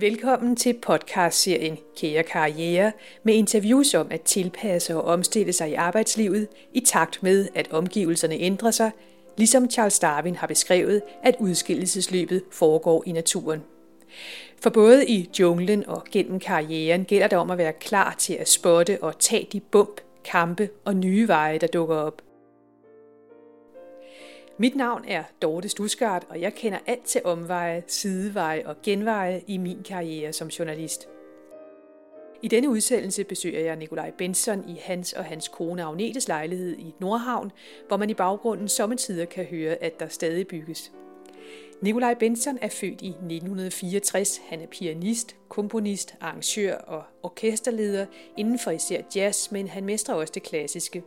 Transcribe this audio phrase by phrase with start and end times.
[0.00, 2.92] Velkommen til podcastserien Kære Karriere
[3.22, 8.34] med interviews om at tilpasse og omstille sig i arbejdslivet i takt med, at omgivelserne
[8.34, 8.90] ændrer sig,
[9.36, 13.62] ligesom Charles Darwin har beskrevet, at udskillelsesløbet foregår i naturen.
[14.62, 18.48] For både i junglen og gennem karrieren gælder det om at være klar til at
[18.48, 22.22] spotte og tage de bump, kampe og nye veje, der dukker op.
[24.60, 29.58] Mit navn er Dorte Stusgaard, og jeg kender alt til omveje, sideveje og genveje i
[29.58, 31.08] min karriere som journalist.
[32.42, 36.94] I denne udsendelse besøger jeg Nikolaj Benson i hans og hans kone Agnetes lejlighed i
[37.00, 37.52] Nordhavn,
[37.88, 40.92] hvor man i baggrunden sommetider kan høre, at der stadig bygges.
[41.82, 44.40] Nikolaj Benson er født i 1964.
[44.48, 48.06] Han er pianist, komponist, arrangør og orkesterleder
[48.36, 51.02] inden for især jazz, men han mestrer også det klassiske.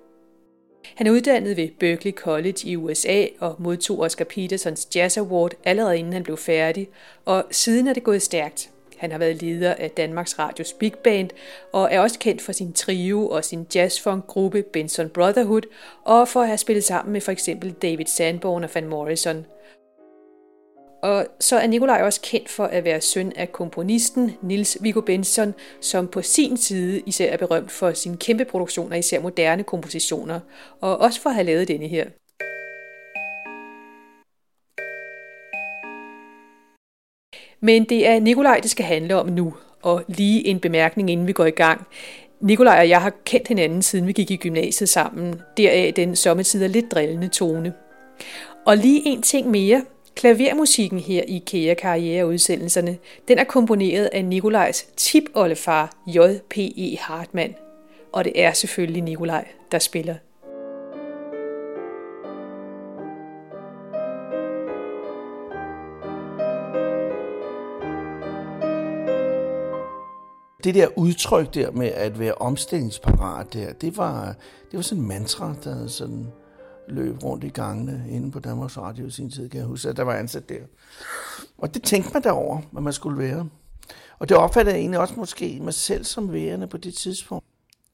[0.95, 5.99] Han er uddannet ved Berkeley College i USA og modtog Oscar Petersons Jazz Award allerede
[5.99, 6.89] inden han blev færdig,
[7.25, 8.69] og siden er det gået stærkt.
[8.97, 11.29] Han har været leder af Danmarks Radios Big Band
[11.71, 15.61] og er også kendt for sin trio og sin jazzfunk-gruppe Benson Brotherhood
[16.03, 19.45] og for at have spillet sammen med for eksempel David Sanborn og Van Morrison–
[21.02, 25.53] og så er Nikolaj også kendt for at være søn af komponisten Nils Viggo Benson,
[25.81, 30.39] som på sin side især er berømt for sine kæmpe produktioner, især moderne kompositioner,
[30.81, 32.05] og også for at have lavet denne her.
[37.63, 41.33] Men det er Nikolaj, det skal handle om nu, og lige en bemærkning, inden vi
[41.33, 41.88] går i gang.
[42.41, 45.41] Nikolaj og jeg har kendt hinanden, siden vi gik i gymnasiet sammen.
[45.58, 47.73] Deraf den sommetider lidt drillende tone.
[48.65, 49.83] Og lige en ting mere,
[50.16, 56.98] Klavermusikken her i Kære Karriereudsendelserne, den er komponeret af Nikolajs tipoldefar J.P.E.
[57.00, 57.56] Hartmann.
[58.12, 60.16] Og det er selvfølgelig Nikolaj, der spiller.
[70.64, 74.36] Det der udtryk der med at være omstillingsparat der, det var,
[74.71, 76.27] det var sådan en mantra, der sådan
[76.91, 79.97] løb rundt i gangene inde på Danmarks Radio i sin tid, kan jeg huske, at
[79.97, 80.59] der var ansat der.
[81.57, 83.49] Og det tænkte man derover, hvad man skulle være.
[84.19, 87.45] Og det opfattede jeg egentlig også måske mig selv som værende på det tidspunkt.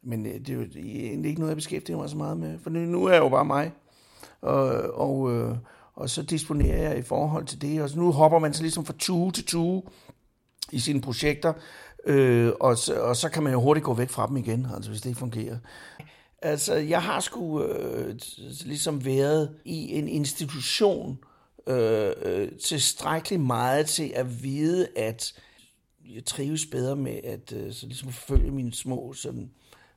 [0.04, 2.70] Men øh, det er jo egentlig ikke noget, jeg beskæftiger mig så meget med, for
[2.70, 3.72] nu er jeg jo bare mig.
[4.42, 5.56] Og, og, øh,
[5.96, 7.82] og så disponerer jeg i forhold til det.
[7.82, 9.84] Og så nu hopper man så ligesom fra tue til tue
[10.72, 11.54] i sine projekter,
[12.06, 14.90] øh, og, så, og så kan man jo hurtigt gå væk fra dem igen, altså
[14.90, 15.58] hvis det ikke fungerer.
[16.42, 18.16] Altså, jeg har sgu øh,
[18.66, 21.20] ligesom været i en institution
[21.68, 25.34] øh, øh, tilstrækkeligt meget til at vide, at
[26.16, 29.52] jeg trives bedre med at øh, så ligesom forfølge mine små sådan,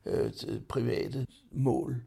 [0.06, 0.30] øh,
[0.68, 2.02] private mål.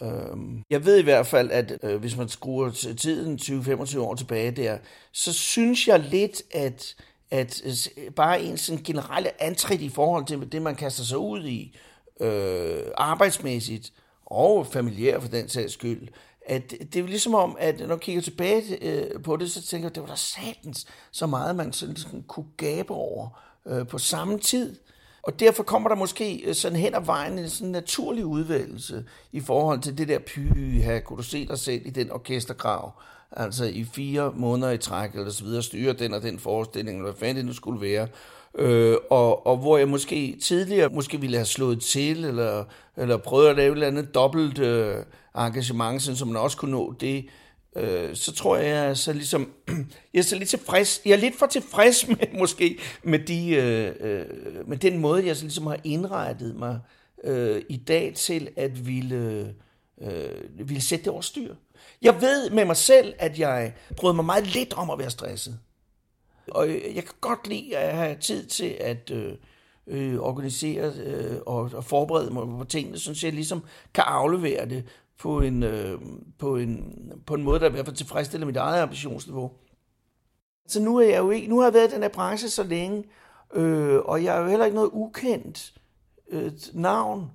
[0.00, 4.50] Um, jeg ved i hvert fald, at øh, hvis man skruer tiden 20-25 år tilbage
[4.50, 4.78] der,
[5.12, 6.94] så synes jeg lidt, at,
[7.30, 7.62] at
[7.96, 11.76] øh, bare en sådan generelle antrit i forhold til det, man kaster sig ud i,
[12.20, 13.92] øh, arbejdsmæssigt
[14.26, 16.08] og familiær for den sags skyld,
[16.46, 19.84] at det er ligesom om, at når jeg kigger tilbage øh, på det, så tænker
[19.84, 23.28] jeg, at det var der satans så meget, man sådan, sådan kunne gabe over
[23.66, 24.76] øh, på samme tid.
[25.22, 29.40] Og derfor kommer der måske øh, sådan hen ad vejen en sådan naturlig udvælgelse i
[29.40, 32.92] forhold til det der pyha, kunne du se dig selv i den orkestergrav,
[33.32, 37.10] altså i fire måneder i træk, eller så videre, styre den og den forestilling, eller
[37.12, 38.08] hvad fanden det nu skulle være,
[38.58, 42.64] Øh, og, og hvor jeg måske tidligere måske ville have slået til, eller,
[42.96, 44.96] eller prøvet at lave et eller andet dobbelt øh,
[45.36, 47.26] engagement, sådan, så man også kunne nå det,
[47.76, 49.52] øh, så tror jeg, jeg er så ligesom,
[50.14, 53.94] jeg er så lidt tilfreds, jeg er lidt for tilfreds med, måske, med, de, øh,
[54.00, 56.78] øh, med den måde, jeg så ligesom har indrettet mig
[57.24, 59.54] øh, i dag til at ville,
[60.02, 61.54] øh, ville sætte det over styr.
[62.02, 65.58] Jeg ved med mig selv, at jeg brød mig meget lidt om at være stresset.
[66.48, 69.32] Og øh, jeg kan godt lide at have tid til at øh,
[69.86, 73.64] øh, organisere øh, og, og forberede mig på tingene, så jeg ligesom
[73.94, 74.84] kan aflevere det
[75.18, 76.00] på en, øh,
[76.38, 76.94] på en,
[77.26, 79.50] på en måde, der i hvert fald tilfredsstiller mit eget ambitionsniveau.
[80.68, 82.62] Så nu er jeg jo ikke, nu har jeg været i den her branche så
[82.62, 83.04] længe,
[83.54, 85.74] øh, og jeg er jo heller ikke noget ukendt
[86.30, 87.30] øh, navn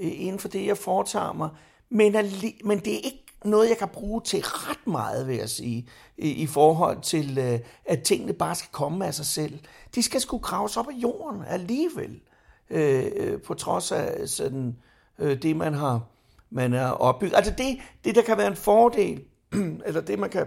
[0.00, 1.48] øh, inden for det, jeg foretager mig.
[1.88, 2.16] Men,
[2.64, 6.30] men det er ikke noget, jeg kan bruge til ret meget, vil jeg sige, i,
[6.30, 9.58] i forhold til, øh, at tingene bare skal komme af sig selv.
[9.94, 12.20] De skal sgu graves op af jorden alligevel,
[12.70, 14.76] øh, øh, på trods af sådan,
[15.18, 16.00] øh, det, man har
[16.52, 17.36] man er opbygget.
[17.36, 19.24] Altså det, det, der kan være en fordel,
[19.86, 20.46] eller det, man kan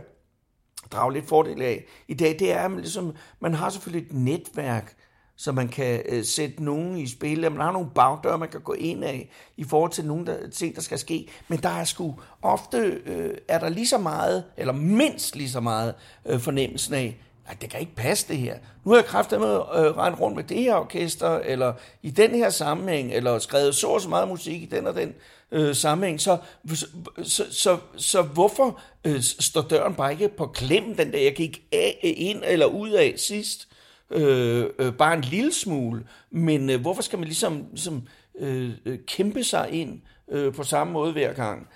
[0.91, 4.13] drage lidt fordel af i dag, det er, at man, ligesom, man har selvfølgelig et
[4.13, 4.95] netværk,
[5.37, 7.51] så man kan øh, sætte nogen i spil.
[7.51, 10.75] Man har nogle bagdøre, man kan gå ind af i forhold til nogle der, ting,
[10.75, 11.27] der skal ske.
[11.47, 15.59] Men der er sgu ofte, øh, er der lige så meget, eller mindst lige så
[15.59, 15.93] meget
[16.25, 17.17] øh, fornemmelsen af,
[17.47, 18.57] at det kan ikke passe det her.
[18.83, 22.09] Nu har jeg kræftet med at øh, rende rundt med det her orkester, eller i
[22.09, 25.13] den her sammenhæng, eller skrevet så og så meget musik i den og den
[25.51, 26.21] øh, sammenhæng.
[26.21, 26.37] Så,
[26.73, 26.87] så,
[27.23, 31.61] så, så, så hvorfor øh, står døren bare ikke på klem, den der jeg gik
[31.71, 33.67] af, ind eller ud af sidst?
[34.11, 36.07] Øh, øh, bare en lille smule.
[36.31, 38.07] Men øh, hvorfor skal man ligesom, ligesom
[38.39, 41.67] øh, øh, kæmpe sig ind øh, på samme måde hver gang?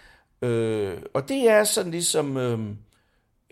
[0.41, 2.37] Øh, og det er sådan ligesom...
[2.37, 2.59] Øh,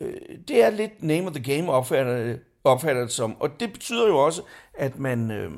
[0.02, 0.14] øh,
[0.48, 3.42] det er lidt name of the game, opfatter, opfatter det som.
[3.42, 4.42] Og det betyder jo også,
[4.74, 5.52] at man, øh,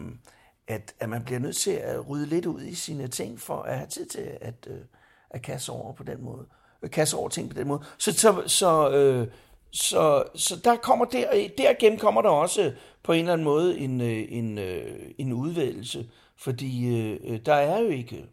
[0.68, 3.78] at, at man bliver nødt til at rydde lidt ud i sine ting, for at
[3.78, 4.80] have tid til at, øh,
[5.30, 6.46] at kaste over på den måde.
[6.92, 7.82] Kaste over ting på den måde.
[7.98, 9.28] Så, så, så, øh,
[9.72, 12.74] så, så der kommer der, derigennem kommer der også
[13.04, 16.06] på en eller anden måde en, øh, en, øh, en udvælgelse,
[16.38, 18.26] fordi øh, øh, der er jo ikke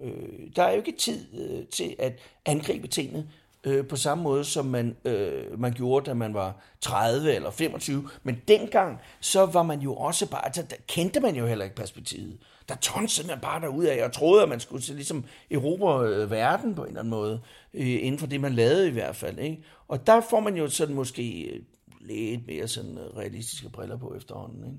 [0.00, 0.12] øh,
[0.56, 2.12] der er jo ikke tid øh, til at
[2.46, 3.28] angribe tingene
[3.64, 8.08] øh, på samme måde, som man, øh, man gjorde, da man var 30 eller 25.
[8.22, 11.76] Men dengang, så var man jo også bare, altså, der kendte man jo heller ikke
[11.76, 12.38] perspektivet.
[12.68, 16.30] Der tonsede man bare derud af, og troede, at man skulle til ligesom erobre øh,
[16.30, 17.40] verden på en eller anden måde,
[17.74, 19.38] øh, inden for det, man lavede i hvert fald.
[19.38, 19.62] Ikke?
[19.88, 21.62] Og der får man jo sådan måske øh,
[22.00, 24.64] lidt mere sådan øh, realistiske briller på efterhånden.
[24.64, 24.78] Ikke?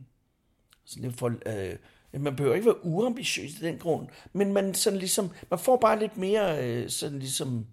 [0.85, 1.75] Så lidt for, øh,
[2.21, 5.99] man behøver ikke være uambitiøs i den grund, men man, sådan ligesom, man får bare
[5.99, 7.65] lidt mere øh, sådan ligesom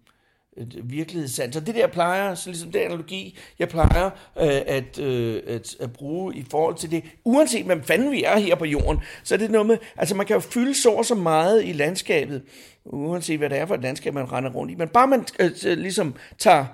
[0.83, 1.53] virkelighedssand.
[1.53, 5.93] Så det der plejer, så ligesom den analogi, jeg plejer øh, at, øh, at, at
[5.93, 9.39] bruge i forhold til det, uanset hvem fanden vi er her på jorden, så er
[9.39, 12.43] det noget med, altså man kan jo fylde så så meget i landskabet,
[12.85, 15.79] uanset hvad det er for et landskab, man render rundt i, men bare man øh,
[15.79, 16.67] ligesom tager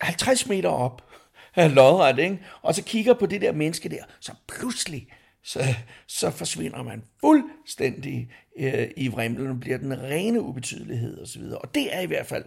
[0.00, 1.02] 50 meter op
[1.56, 2.40] lodret, ikke?
[2.62, 5.08] og så kigger på det der menneske der, så pludselig,
[5.46, 5.60] så,
[6.06, 11.42] så forsvinder man fuldstændig øh, i vrimlen, bliver den rene ubetydelighed osv.
[11.42, 12.44] Og det er i hvert fald,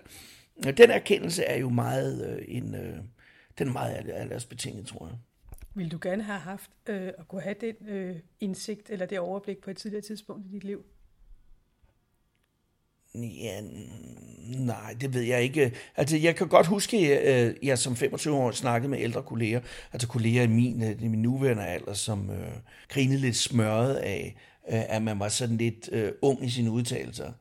[0.67, 2.97] øh, den erkendelse er jo meget øh, en, øh,
[3.57, 5.17] den er meget betinget, tror jeg.
[5.73, 9.61] Vil du gerne have haft øh, at kunne have den øh, indsigt eller det overblik
[9.61, 10.85] på et tidligere tidspunkt i dit liv?
[13.15, 13.61] Ja,
[14.57, 15.71] nej, det ved jeg ikke.
[15.97, 19.61] Altså, jeg kan godt huske, at jeg som 25 år snakkede med ældre kolleger,
[19.93, 22.51] altså kolleger i min, øh, i min nuværende alder, som øh,
[22.89, 24.35] grinede lidt smørret af,
[24.69, 27.31] øh, at man var sådan lidt øh, ung i sine udtalelser.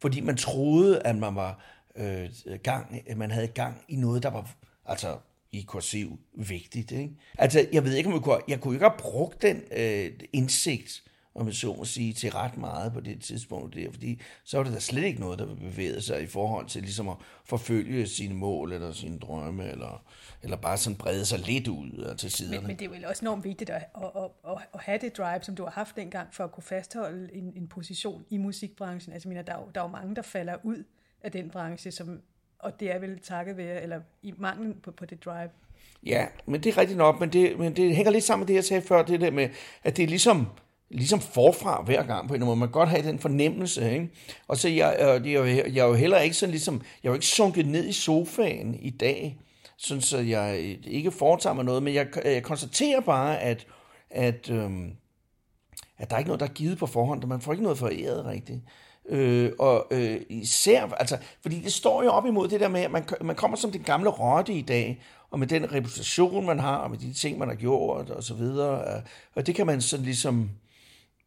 [0.00, 1.64] Fordi man troede, at man var
[1.96, 2.28] øh,
[2.62, 5.16] gang, at man havde gang i noget, der var altså
[5.52, 6.92] i kursiv vigtigt.
[6.92, 7.10] Ikke?
[7.38, 11.02] Altså, jeg ved ikke, om jeg kunne, jeg kunne ikke have brugt den øh, indsigt,
[11.38, 14.64] om jeg så må sige, til ret meget på det tidspunkt der, fordi så var
[14.64, 18.34] det da slet ikke noget, der bevægede sig i forhold til ligesom at forfølge sine
[18.34, 20.04] mål eller sine drømme, eller,
[20.42, 22.56] eller bare sådan brede sig lidt ud til siderne.
[22.56, 24.02] Men, men det er jo også enormt vigtigt at, at,
[24.48, 27.52] at, at have det drive, som du har haft dengang, for at kunne fastholde en,
[27.56, 29.12] en position i musikbranchen.
[29.12, 30.84] Altså, mener, der, er jo, der er jo mange, der falder ud
[31.22, 32.20] af den branche, som,
[32.58, 35.50] og det er vel takket være, eller i manglen på, på det drive.
[36.06, 38.54] Ja, men det er rigtigt nok, men det, men det hænger lidt sammen med det,
[38.54, 39.48] jeg sagde før, det der med,
[39.82, 40.46] at det er ligesom,
[40.90, 42.56] ligesom forfra hver gang på en måde.
[42.56, 44.10] Man kan godt have den fornemmelse, ikke?
[44.48, 47.14] Og så jeg, øh, jeg, jeg, er jo heller ikke sådan ligesom, jeg er jo
[47.14, 49.38] ikke sunket ned i sofaen i dag,
[49.76, 53.66] sådan så jeg øh, ikke foretager mig noget, men jeg, øh, jeg konstaterer bare, at,
[54.10, 54.92] at, øhm,
[55.98, 57.78] at der er ikke noget, der er givet på forhånd, og man får ikke noget
[57.78, 58.60] foræret rigtigt.
[59.08, 62.90] Øh, og øh, især, altså, fordi det står jo op imod det der med, at
[62.90, 66.76] man, man kommer som den gamle rotte i dag, og med den reputation, man har,
[66.76, 69.02] og med de ting, man har gjort, og så videre.
[69.34, 70.67] Og det kan man sådan ligesom, øh,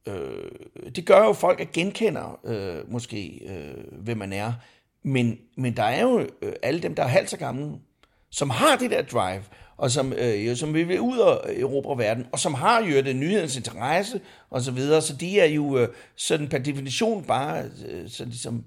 [0.08, 0.52] Øh,
[0.96, 4.54] det gør jo folk, at genkender øh, måske, øh, hvem man er.
[5.04, 7.72] Men, men der er jo øh, alle dem, der er halvt så gamle,
[8.30, 9.44] som har det der drive,
[9.78, 13.56] og som, øh, som vil ud og erobre verden, og som har jo det nyhedens
[13.56, 18.26] interesse, og så videre, så de er jo øh, sådan per definition bare, øh, så
[18.26, 18.66] ligesom,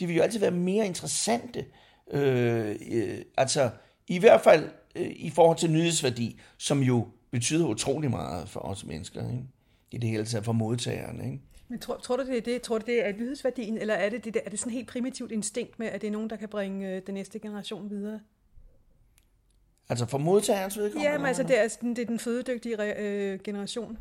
[0.00, 1.64] de vil jo altid være mere interessante,
[2.10, 3.70] øh, øh, altså
[4.08, 8.84] i hvert fald øh, i forhold til nyhedsværdi, som jo betyder utrolig meget for os
[8.84, 9.30] mennesker.
[9.30, 9.44] Ikke?
[9.94, 11.24] I det hele taget for modtageren.
[11.24, 11.40] Ikke?
[11.68, 12.62] Men tror, tror du, det er det?
[12.62, 15.32] Tror du, det er nyhedsværdien, eller er det, det der, er det sådan helt primitivt
[15.32, 18.20] instinkt med, at det er nogen, der kan bringe øh, den næste generation videre?
[19.88, 21.10] Altså for modtagerens vedkommende?
[21.10, 23.98] Ja, men altså det er, det er den fødedygtige øh, generation.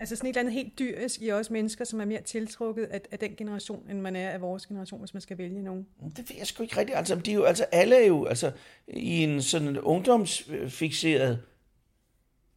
[0.00, 3.00] Altså sådan et eller andet helt dyrisk i os mennesker, som er mere tiltrukket af,
[3.10, 5.86] af den generation, end man er af vores generation, hvis man skal vælge nogen.
[6.16, 6.98] Det ved jeg sgu ikke rigtigt.
[6.98, 8.52] Altså, de er jo, altså alle er jo altså,
[8.88, 11.42] i en sådan ungdomsfixeret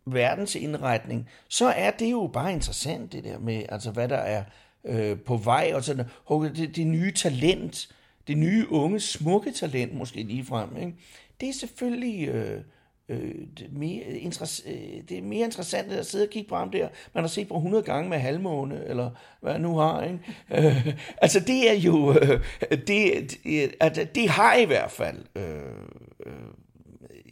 [0.05, 4.43] verdensindretning, så er det jo bare interessant, det der med, altså hvad der er
[4.85, 7.95] øh, på vej, og sådan, det, det nye talent,
[8.27, 10.93] det nye unge, smukke talent måske lige frem, ikke?
[11.41, 12.61] det er selvfølgelig øh,
[13.09, 16.71] øh, det, mere interess- øh, det er mere interessant at sidde og kigge på ham
[16.71, 20.03] der, man har set på 100 gange med halvmåne, eller hvad jeg nu har.
[20.03, 20.19] Ikke?
[20.67, 22.41] øh, altså det er jo, øh,
[22.87, 25.61] det, det, altså, det har i hvert fald øh,
[26.25, 26.33] øh,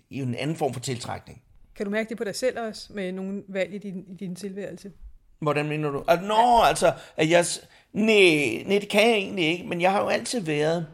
[0.09, 1.41] en anden form for tiltrækning.
[1.75, 4.35] Kan du mærke det på dig selv også, med nogle valg i din, i din
[4.35, 4.91] tilværelse?
[5.39, 6.03] Hvordan mener du?
[6.07, 7.45] At, nå, altså, at jeg...
[7.93, 10.87] Nej, nej, det kan jeg egentlig ikke, men jeg har jo altid været...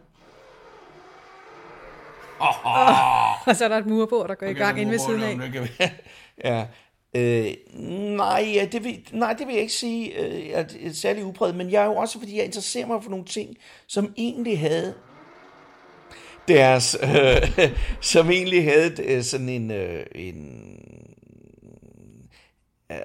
[2.39, 3.47] Oh, oh.
[3.47, 5.91] Og så er der et murbord, der går okay, i gang ind ved siden af.
[6.49, 6.65] ja.
[7.13, 7.53] Øh,
[8.17, 11.81] nej, det vil, nej, det vil jeg ikke sige øh, er særlig upræget, men jeg
[11.81, 13.57] er jo også, fordi jeg interesserer mig for nogle ting,
[13.87, 14.93] som egentlig havde
[16.47, 17.69] deres, øh,
[18.01, 20.61] som egentlig havde øh, sådan en, øh, en,
[22.91, 22.97] øh,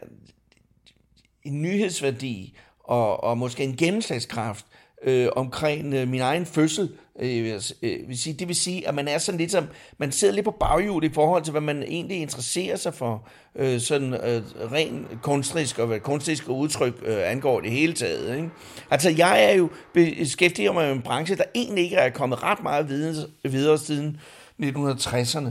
[1.43, 4.67] en nyhedsværdi og, og måske en gennemslagskraft
[5.05, 6.91] øh, omkring øh, min egen fødsel.
[7.21, 9.65] Øh, altså, øh, vil sige, det vil sige, at man er sådan lidt som,
[9.99, 13.81] man sidder lidt på baghjulet i forhold til, hvad man egentlig interesserer sig for, øh,
[13.81, 14.43] sådan øh,
[14.73, 18.37] rent kunstnerisk og hvad kunstneriske udtryk øh, angår det hele taget.
[18.37, 18.51] Ikke?
[18.91, 22.63] Altså, jeg er jo beskæftiget mig med en branche, der egentlig ikke er kommet ret
[22.63, 24.21] meget videre, videre siden
[24.63, 25.51] 1960'erne.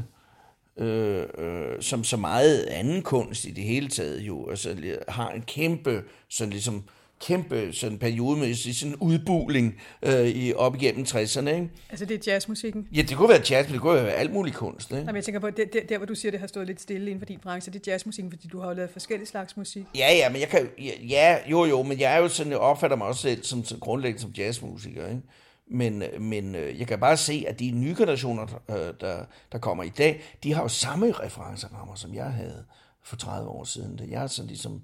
[0.77, 4.75] Øh, øh, som så meget anden kunst i det hele taget jo altså,
[5.07, 6.83] har en kæmpe sådan ligesom
[7.27, 11.49] kæmpe sådan periode med sådan en udbuling øh, i, op igennem 60'erne.
[11.49, 11.69] Ikke?
[11.89, 12.87] Altså det er jazzmusikken?
[12.95, 14.91] Ja, det kunne være jazz, men det kunne være alt muligt kunst.
[14.91, 15.01] Ikke?
[15.01, 17.05] Jamen, jeg tænker på, det, der, der hvor du siger, det har stået lidt stille
[17.05, 19.85] inden for din branche, det er jazzmusikken, fordi du har jo lavet forskellige slags musik.
[19.95, 20.69] Ja, ja, men jeg kan,
[21.09, 23.79] ja, jo, jo, men jeg er jo sådan, jeg opfatter mig også selv som, som
[23.79, 25.21] grundlæggende som jazzmusiker, ikke?
[25.67, 29.83] Men, men øh, jeg kan bare se, at de nye generationer, øh, der, der kommer
[29.83, 32.65] i dag, de har jo samme referencerammer, som jeg havde
[33.03, 33.99] for 30 år siden.
[34.09, 34.81] Jeg er sådan ligesom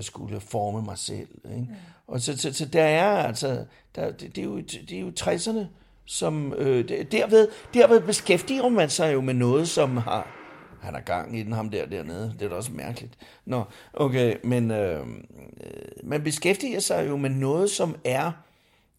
[0.00, 1.28] skulle forme mig selv.
[1.44, 1.66] Ikke?
[1.70, 1.74] Ja.
[2.06, 3.64] Og så, så, så der er altså,
[3.96, 5.66] der, det, det, er jo, det er jo 60'erne,
[6.04, 10.26] som øh, derved, derved beskæftiger man sig jo med noget, som har,
[10.80, 12.34] han har gang i den, ham der dernede.
[12.38, 13.14] Det er da også mærkeligt.
[13.44, 15.06] Nå, okay, men øh,
[16.02, 18.32] man beskæftiger sig jo med noget, som er,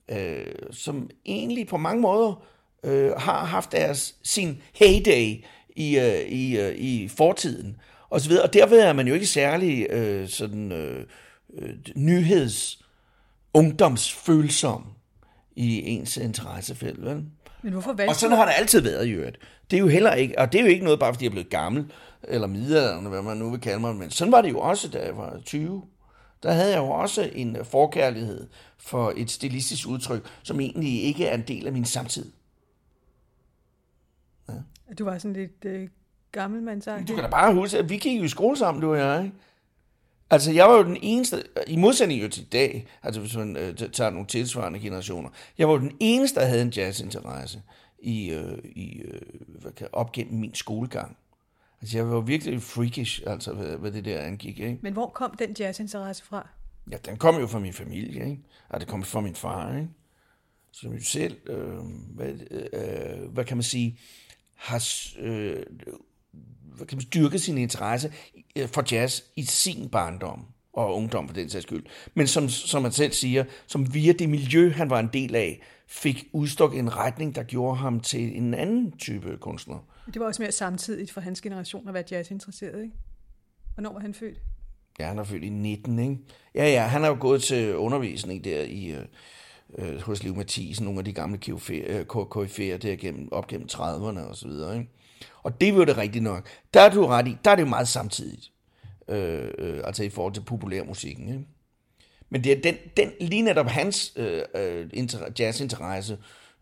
[0.10, 2.44] øh, som egentlig på mange måder
[2.84, 5.44] øh, har haft deres, sin heyday
[5.76, 7.78] i, øh, i, øh, i fortiden
[8.10, 8.44] og så videre.
[8.44, 11.06] Og derved er man jo ikke særlig øh, sådan øh,
[11.60, 12.84] øh, nyheds
[13.54, 14.86] ungdomsfølsom
[15.56, 17.26] i ens interessefelt, vel?
[17.62, 19.38] Men hvorfor valgte Og sådan har det altid været i øvrigt.
[19.72, 21.34] Det er jo heller ikke, og det er jo ikke noget bare fordi jeg er
[21.34, 21.92] blevet gammel,
[22.24, 25.06] eller middelalderne, hvad man nu vil kalde mig, men sådan var det jo også, da
[25.06, 25.84] jeg var 20.
[26.44, 28.48] Der havde jeg jo også en forkærlighed
[28.78, 32.32] for et stilistisk udtryk, som egentlig ikke er en del af min samtid.
[34.50, 34.54] Ja.
[35.00, 35.90] Du var sådan lidt øh,
[36.32, 37.10] gammelmandsagtigt.
[37.10, 39.32] Du kan da bare huske, at vi gik jo i skole sammen, du og jeg.
[40.30, 43.58] Altså, jeg var jo den eneste, i modsætning jo til i dag, altså hvis man
[43.58, 47.62] øh, tager nogle tilsvarende generationer, jeg var jo den eneste, der havde en jazzinteresse
[48.00, 51.18] i, øh, i øh, hvad kan, op gennem min skolegang.
[51.82, 54.80] Altså, jeg var virkelig freakish, altså, hvad, hvad det der angik, ikke?
[54.82, 56.48] Men hvor kom den jazzinteresse fra?
[56.92, 58.44] Ja, den kom jo fra min familie, ikke?
[58.70, 59.90] Og det kom fra min far, ikke?
[60.72, 61.78] Som jo selv, øh,
[62.16, 64.00] hvad, øh, hvad kan man sige,
[64.56, 64.84] har
[65.20, 65.64] øh,
[66.86, 68.14] kan man dyrke sin interesse
[68.56, 71.84] øh, for jazz i sin barndom og ungdom for den sags skyld.
[72.14, 75.62] Men som, som man selv siger, som via det miljø, han var en del af,
[75.88, 79.78] fik udstukket en retning, der gjorde ham til en anden type kunstner.
[80.14, 82.96] Det var også mere samtidigt for hans generation at være jazzinteresseret, ikke?
[83.74, 84.42] Hvornår var han født?
[85.00, 86.18] Ja, han er født i 19, ikke?
[86.56, 89.06] Ja, ja, han har jo gået til undervisning der i, øh,
[89.78, 91.40] øh hos Liv Mathisen, nogle af de gamle
[92.14, 94.90] KF'er der gennem, op gennem 30'erne og så videre, ikke?
[95.44, 96.48] Og det var det rigtigt nok.
[96.74, 98.52] Der er du ret i, der er det jo meget samtidigt.
[99.08, 101.28] Øh, øh, altså i forhold til populærmusikken.
[101.28, 101.46] Ikke?
[102.30, 104.90] Men det er den, den, lige netop hans øh, øh,
[105.40, 106.18] jazzinteresse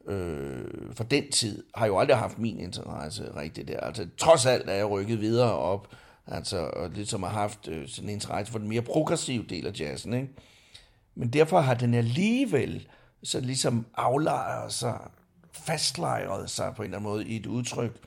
[0.07, 3.79] øh, for den tid, har jo aldrig haft min interesse rigtigt der.
[3.79, 5.87] Altså trods alt er jeg rykket videre op,
[6.27, 9.79] altså, og ligesom har haft øh, sådan en interesse for den mere progressive del af
[9.79, 10.13] jazzen.
[10.13, 10.29] Ikke?
[11.15, 12.87] Men derfor har den alligevel
[13.23, 14.99] så ligesom aflejret sig,
[15.51, 17.97] fastlejret sig på en eller anden måde i et udtryk,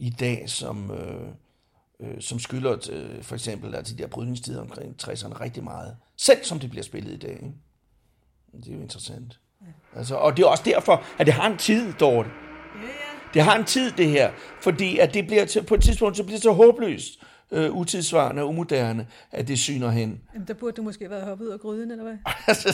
[0.00, 1.28] i dag, som, øh,
[2.00, 5.96] øh, som skylder øh, for eksempel altså de der brydningstider omkring 60'erne rigtig meget.
[6.16, 7.32] Selv som det bliver spillet i dag.
[7.32, 7.54] Ikke?
[8.64, 9.40] Det er jo interessant.
[9.60, 9.98] Ja.
[9.98, 12.30] Altså, og det er også derfor, at det har en tid, Dorte.
[12.74, 12.92] Ja, ja.
[13.34, 14.32] Det har en tid, det her.
[14.60, 18.42] Fordi at det bliver til, på et tidspunkt så bliver det så håbløst, øh, utidsvarende
[18.42, 20.20] og umoderne, at det syner hen.
[20.34, 22.16] Jamen, der burde du måske have været hoppet ud af gryden, eller hvad?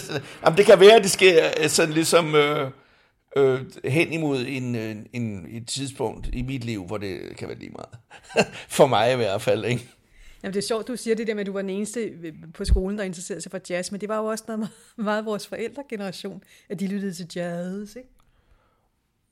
[0.44, 2.34] Jamen, det kan være, at det sker øh, sådan ligesom...
[2.34, 2.70] Øh,
[3.36, 7.58] øh, hen imod en, øh, en, et tidspunkt i mit liv, hvor det kan være
[7.58, 7.98] lige meget.
[8.78, 9.88] for mig i hvert fald, ikke?
[10.42, 12.12] Jamen, det er sjovt, du siger det der med, at du var den eneste
[12.54, 15.46] på skolen, der interesserede sig for jazz, men det var jo også noget meget vores
[15.46, 18.08] forældregeneration, at de lyttede til jazz, ikke?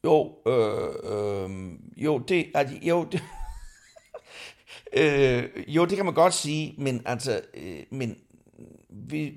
[0.04, 1.50] Jo, øh, øh,
[1.96, 3.23] jo, det, altså, jo, det,
[5.02, 8.16] øh, jo, det kan man godt sige, men altså, øh, men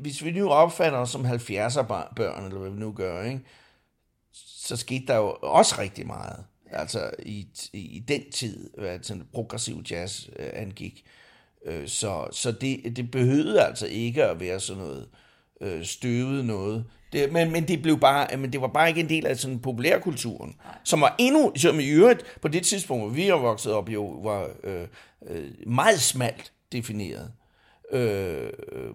[0.01, 1.81] hvis vi nu opfatter os som 70'er
[2.15, 3.41] børn, eller hvad vi nu gør, ikke?
[4.67, 6.43] Så skete der jo også rigtig meget.
[6.71, 11.05] altså i, i, i den tid, hvad sådan progressiv jazz øh, angik.
[11.65, 15.07] Øh, så så det, det behøvede altså ikke at være sådan noget
[15.62, 16.86] øh, støvet noget.
[17.12, 19.59] Det, men, men, det blev bare, men det var bare ikke en del af sådan
[19.59, 23.89] populærkulturen, som var endnu, som i øvrigt på det tidspunkt, hvor vi var vokset op,
[23.89, 24.88] jo var øh,
[25.27, 27.31] øh, meget smalt defineret.
[27.91, 28.89] Øh, øh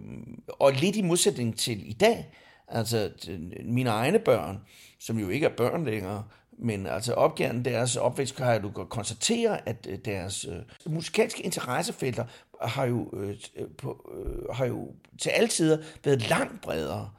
[0.47, 2.29] og lidt i modsætning til i dag,
[2.73, 3.11] altså
[3.65, 4.59] mine egne børn,
[4.99, 6.23] som jo ikke er børn længere,
[6.59, 12.25] men altså opgaven deres opvækst, har du kan konstatere, at øh, deres øh, musikalske interessefelter
[12.61, 17.09] har jo, øh, øh, på, øh, har jo til alle tider været langt bredere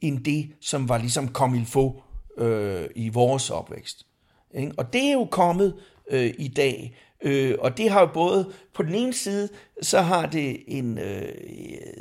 [0.00, 2.02] end det, som var ligesom kom il få
[2.38, 4.06] øh, i vores opvækst.
[4.54, 4.72] Ikke?
[4.76, 5.74] Og det er jo kommet
[6.10, 9.48] øh, i dag, øh, og det har jo både, på den ene side,
[9.82, 11.28] så har det en, øh,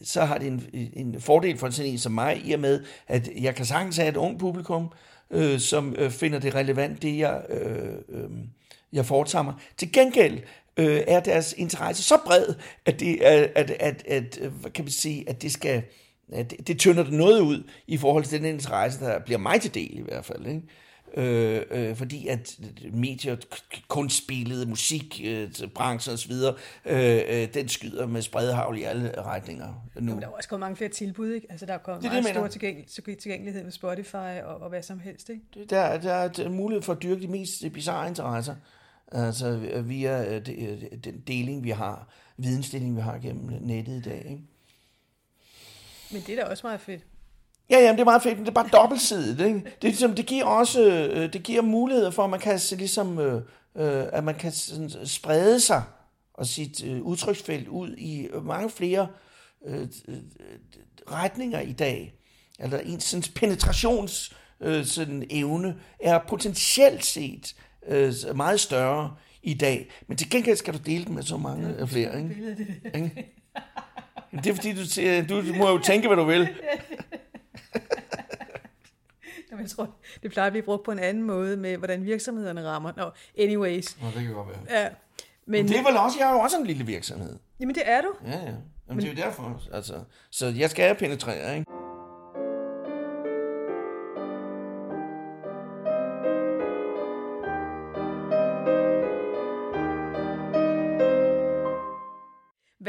[0.03, 3.29] så har det en, en fordel for sådan en som mig, i og med, at
[3.41, 4.91] jeg kan sagtens have et ung publikum,
[5.31, 8.29] øh, som øh, finder det relevant, det jeg, øh, øh,
[8.93, 9.53] jeg foretager mig.
[9.77, 10.39] Til gengæld
[10.77, 12.53] øh, er deres interesse så bred,
[12.85, 15.83] at det, at, at, at, at, hvad kan man sige, at det skal,
[16.33, 19.61] at det, det tynder det noget ud i forhold til den interesse, der bliver mig
[19.61, 20.45] til del i hvert fald.
[20.45, 20.61] Ikke?
[21.13, 22.59] Øh, øh, fordi at
[22.93, 23.35] medier,
[23.87, 26.31] kunstspillet, musik, øh, branchen osv.,
[26.85, 30.13] øh, øh, den skyder med spredhavl i alle retninger nu.
[30.13, 31.47] Men der er også kommet mange flere tilbud, ikke?
[31.49, 34.81] Altså der er kommet det, meget det, stor tilgængel- tilgængelighed med Spotify og, og hvad
[34.81, 35.65] som helst, ikke?
[35.69, 38.55] Der, der er mulighed for at dyrke de mest bizarre interesser,
[39.11, 44.25] altså via øh, øh, den deling, vi har, vidensdeling, vi har gennem nettet i dag,
[44.29, 44.43] ikke?
[46.11, 47.05] Men det er da også meget fedt.
[47.69, 49.41] Ja, jamen, det er meget fedt, men det er bare dobbeltsidigt.
[49.41, 49.55] Ikke?
[49.55, 53.19] Det, er ligesom, det giver også øh, det giver muligheder for, at man kan ligesom,
[53.19, 53.41] øh,
[53.77, 55.83] øh, at man kan sådan, sprede sig
[56.33, 59.07] og sit øh, udtryksfelt ud i mange flere
[59.67, 59.87] øh,
[61.11, 62.13] retninger i dag.
[62.59, 67.55] Altså en sådan penetrations øh, sådan evne er potentielt set
[67.87, 69.91] øh, meget større i dag.
[70.07, 72.17] Men til gengæld skal du dele den med så mange ja, flere.
[72.17, 72.55] Ikke?
[72.95, 73.35] ikke?
[74.43, 76.47] Det er fordi, du, du, du må jo tænke, hvad du vil.
[79.59, 79.89] Jamen, jeg tror,
[80.23, 82.91] det plejer at blive brugt på en anden måde med, hvordan virksomhederne rammer.
[82.97, 83.97] Nå, anyways.
[84.01, 84.81] Nå, det kan godt være.
[84.81, 84.89] Ja.
[85.45, 87.39] Men, men det er vel også, jeg er jo også en lille virksomhed.
[87.59, 88.13] Jamen, det er du.
[88.25, 88.37] Ja, ja.
[88.37, 89.61] Jamen, men, det er jo derfor.
[89.73, 89.93] Altså,
[90.29, 91.71] så jeg skal penetrere, ikke?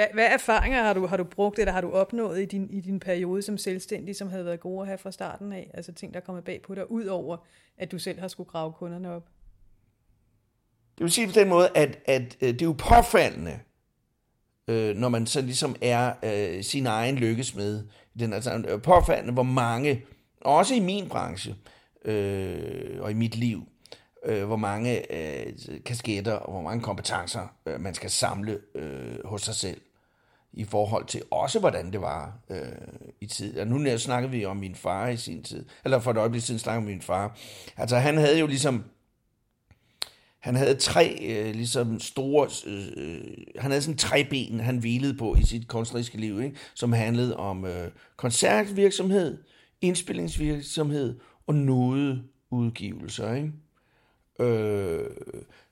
[0.01, 2.81] Hvad, hvad erfaringer har du, har du brugt, eller har du opnået i din, i
[2.81, 5.71] din periode som selvstændig, som havde været gode at have fra starten af?
[5.75, 7.37] Altså ting, der er kommet bag på dig, ud over
[7.79, 9.29] at du selv har skulle grave kunderne op?
[10.99, 13.59] Det vil sige på den måde, at, at øh, det er jo påfaldende,
[14.69, 17.85] øh, når man så ligesom er øh, sin egen lykkesmed.
[18.19, 20.05] Den, altså, påfaldende, hvor mange,
[20.41, 21.55] også i min branche
[22.05, 23.63] øh, og i mit liv,
[24.25, 25.53] øh, hvor mange øh,
[25.87, 29.81] kasketter og hvor mange kompetencer øh, man skal samle øh, hos sig selv
[30.53, 32.59] i forhold til også, hvordan det var øh,
[33.21, 33.59] i tid.
[33.59, 36.59] Og nu snakkede vi om min far i sin tid, eller for et øjeblik siden
[36.59, 37.39] snakkede om min far.
[37.77, 38.85] Altså han havde jo ligesom,
[40.41, 43.21] han havde tre øh, ligesom store, øh, øh,
[43.59, 46.57] han havde sådan tre ben, han hvilede på i sit kunstneriske liv, ikke?
[46.75, 49.39] som handlede om øh, koncertvirksomhed,
[49.81, 53.35] indspillingsvirksomhed og nodeudgivelser.
[53.35, 53.53] Ikke?
[54.41, 55.11] Øh,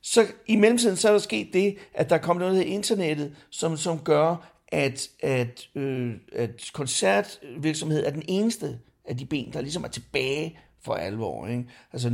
[0.02, 3.36] så i mellemtiden så er der sket det, at der er kommet noget af internettet,
[3.50, 9.60] som, som gør, at, at, øh, at koncertvirksomhed er den eneste af de ben, der
[9.60, 11.46] ligesom er tilbage for alvor.
[11.46, 11.64] Ikke?
[11.92, 12.10] Altså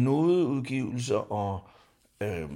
[0.46, 1.60] udgivelser og,
[2.20, 2.50] øh,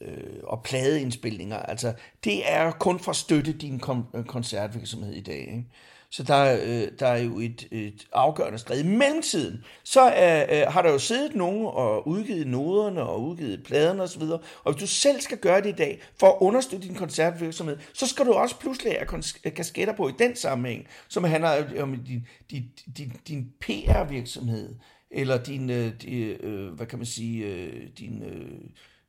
[0.00, 1.56] øh, og pladeindspilninger.
[1.56, 3.80] Altså, det er kun for at støtte din
[4.26, 5.40] koncertvirksomhed i dag.
[5.40, 5.64] Ikke?
[6.10, 8.80] Så der, øh, der er jo et, et afgørende sted.
[8.80, 13.62] I mellemtiden, så øh, øh har der jo siddet nogen og udgivet noderne og udgivet
[13.64, 14.22] pladerne osv.,
[14.64, 18.06] og hvis du selv skal gøre det i dag, for at understøtte din koncertvirksomhed, så
[18.06, 22.26] skal du også pludselig have øh, kasketter på i den sammenhæng, som handler om din,
[22.50, 22.64] din,
[22.96, 24.74] din, din PR-virksomhed,
[25.10, 28.22] eller din, øh, øh, hvad kan man sige, øh, din...
[28.22, 28.60] Øh,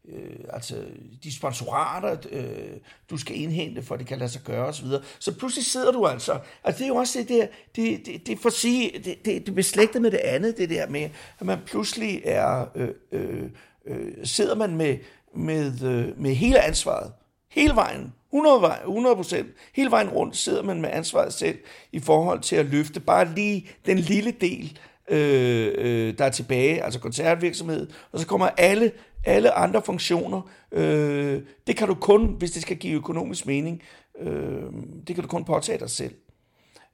[0.07, 0.75] øh, altså
[1.23, 2.77] de sponsorater, øh,
[3.09, 4.87] du skal indhente, for at det kan lade sig gøre osv.
[5.19, 8.39] Så pludselig sidder du altså, altså det er jo også det der, det, det, det
[8.39, 11.59] for at sige, det, det, det beslægtet med det andet, det der med, at man
[11.65, 13.43] pludselig er, øh, øh,
[13.85, 14.97] øh, sidder man med,
[15.35, 17.11] med, øh, med hele ansvaret,
[17.49, 21.57] hele vejen, 100, vej, 100 procent, hele vejen rundt sidder man med ansvaret selv
[21.91, 26.83] i forhold til at løfte bare lige den lille del, øh, øh, der er tilbage,
[26.83, 28.91] altså koncertvirksomhed, og så kommer alle
[29.23, 30.41] alle andre funktioner,
[30.71, 33.81] øh, det kan du kun, hvis det skal give økonomisk mening,
[34.19, 34.63] øh,
[35.07, 36.15] det kan du kun påtage dig selv.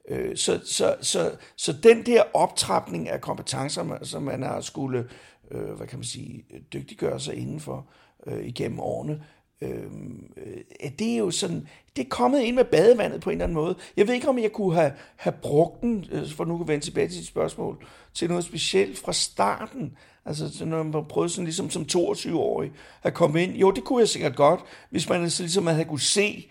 [0.09, 5.09] Øh, så, så, så, så den der optrapning af kompetencer, som man har skulle
[5.51, 7.87] øh, hvad kan man sige, dygtiggøre sig indenfor
[8.27, 9.23] øh, igennem årene.
[9.63, 13.43] Øhm, øh, det er jo sådan, det er kommet ind med badevandet på en eller
[13.43, 13.75] anden måde.
[13.97, 16.85] Jeg ved ikke, om jeg kunne have, have brugt den, øh, for nu kan vende
[16.85, 19.97] tilbage til dit spørgsmål, til noget specielt fra starten.
[20.25, 22.71] Altså, når man prøvede sådan ligesom som 22-årig
[23.03, 23.55] at komme ind.
[23.55, 26.49] Jo, det kunne jeg sikkert godt, hvis man så ligesom havde kunne se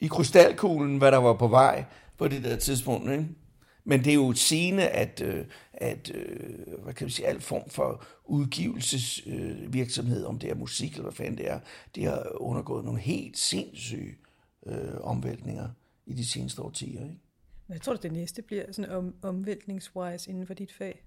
[0.00, 1.84] i krystalkuglen, hvad der var på vej
[2.18, 3.10] på det der tidspunkt.
[3.10, 3.24] Ikke?
[3.88, 7.70] Men det er jo sigende, at, øh, at øh, hvad kan man sige, al form
[7.70, 11.60] for udgivelsesvirksomhed, om det er musik eller hvad fanden det er,
[11.94, 14.16] det har undergået nogle helt sindssyge
[14.66, 15.68] øh, omvæltninger
[16.06, 17.02] i de seneste årtier.
[17.02, 17.20] Ikke?
[17.66, 21.04] Hvad tror du, det næste bliver sådan om, omvæltningswise inden for dit fag?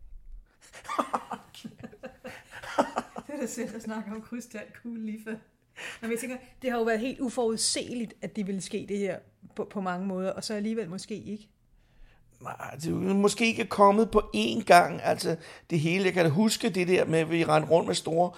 [3.28, 5.36] det er da selv at snakke om krystalkugle lige før.
[6.02, 9.20] Men jeg tænker, det har jo været helt uforudsigeligt, at det ville ske det her
[9.56, 11.50] på, på mange måder, og så alligevel måske ikke
[12.82, 15.36] det er måske ikke kommet på én gang, altså
[15.70, 16.06] det hele.
[16.06, 18.32] Jeg kan da huske det der med, at vi rendte rundt med store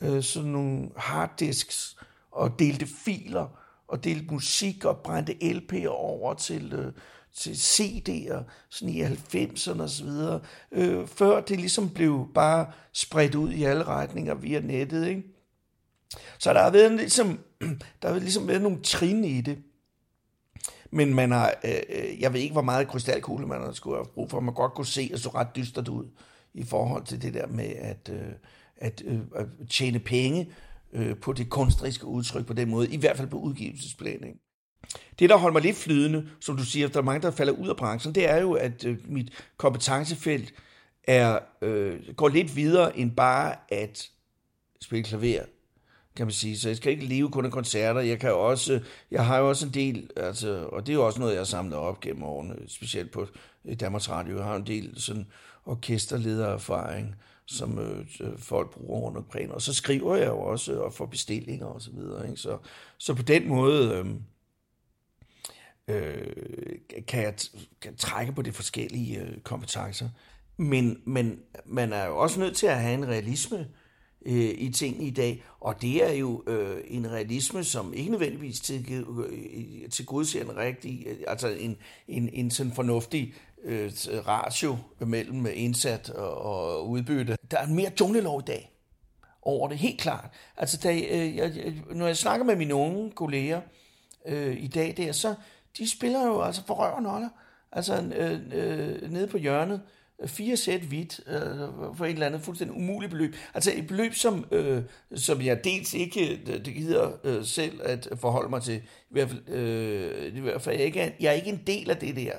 [0.00, 1.96] øh, sådan nogle harddisks
[2.30, 3.46] og delte filer
[3.88, 6.92] og delte musik og brændte LP'er over til, øh,
[7.34, 10.40] til CD'er sådan i 90'erne og så videre,
[10.72, 15.22] øh, før det ligesom blev bare spredt ud i alle retninger via nettet, ikke?
[16.38, 17.38] Så der har været ligesom,
[18.02, 19.58] der har ligesom været nogle trin i det.
[20.90, 24.06] Men man har, øh, øh, jeg ved ikke, hvor meget krystalkugle man har skulle have
[24.06, 24.40] brug for.
[24.40, 26.06] Man godt kunne se, at så ret dystert ud
[26.54, 28.32] i forhold til det der med at, øh,
[28.76, 30.50] at, øh, at tjene penge
[30.92, 34.38] øh, på det kunstneriske udtryk på den måde, i hvert fald på udgivelsesplan.
[35.18, 37.68] Det, der holder mig lidt flydende, som du siger, der er mange, der falder ud
[37.68, 40.54] af branchen, det er jo, at øh, mit kompetencefelt
[41.04, 44.08] er, øh, går lidt videre end bare at
[44.80, 45.44] spille klaver
[46.16, 46.58] kan man sige.
[46.58, 48.00] Så jeg skal ikke leve kun af koncerter.
[48.00, 51.20] Jeg, kan også, jeg har jo også en del, altså, og det er jo også
[51.20, 53.26] noget, jeg har samlet op gennem årene, specielt på
[53.80, 54.36] Danmarks Radio.
[54.36, 55.26] Jeg har en del sådan
[55.66, 57.14] orkesterledererfaring,
[57.46, 58.06] som øh,
[58.38, 59.52] folk bruger rundt omkring.
[59.52, 62.28] Og så skriver jeg jo også og får bestillinger og så videre.
[62.28, 62.40] Ikke?
[62.40, 62.58] Så,
[62.98, 64.06] så på den måde øh,
[65.96, 66.26] øh,
[67.08, 67.34] kan jeg
[67.80, 70.08] kan trække på de forskellige øh, kompetencer.
[70.56, 73.66] Men, men man er jo også nødt til at have en realisme
[74.26, 75.44] øh, i tingene i dag.
[75.60, 80.56] Og det er jo øh, en realisme, som ikke nødvendigvis til, øh, til godser en
[80.56, 81.76] rigtig, øh, altså en,
[82.08, 83.92] en, en sådan fornuftig øh,
[84.26, 87.36] ratio mellem indsat og, og udbytte.
[87.50, 88.72] Der er mere junglelov i dag
[89.42, 90.30] over det, helt klart.
[90.56, 93.60] Altså, da, øh, jeg, når jeg snakker med mine unge kolleger
[94.26, 95.34] øh, i dag der, så
[95.78, 97.28] de spiller jo altså for røven og.
[97.72, 99.80] Altså øh, øh, nede på hjørnet,
[100.26, 103.34] fire sæt hvidt øh, for et eller andet fuldstændig umuligt beløb.
[103.54, 104.82] Altså et beløb, som, øh,
[105.14, 108.76] som jeg dels ikke øh, det gider øh, selv at forholde mig til.
[108.76, 108.80] I
[109.10, 111.96] hvert fald, øh, i hvert fald jeg, ikke er, jeg er ikke en del af
[111.96, 112.32] det der.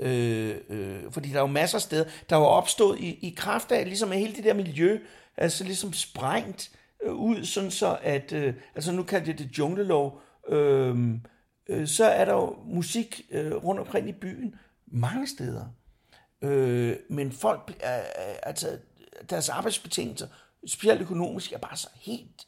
[0.00, 3.34] Øh, øh, fordi der er jo masser af steder, der er jo opstået i, i
[3.36, 4.98] kraft af ligesom hele det der miljø,
[5.36, 6.70] altså ligesom sprængt
[7.04, 10.96] øh, ud, sådan så at, øh, altså nu kan det det junglelov, øh,
[11.68, 14.54] øh, så er der jo musik øh, rundt omkring i byen,
[14.86, 15.64] mange steder.
[16.42, 18.78] Øh, men folk, øh, altså
[19.30, 20.26] deres arbejdsbetingelser,
[20.66, 22.46] specielt økonomisk, er bare så helt,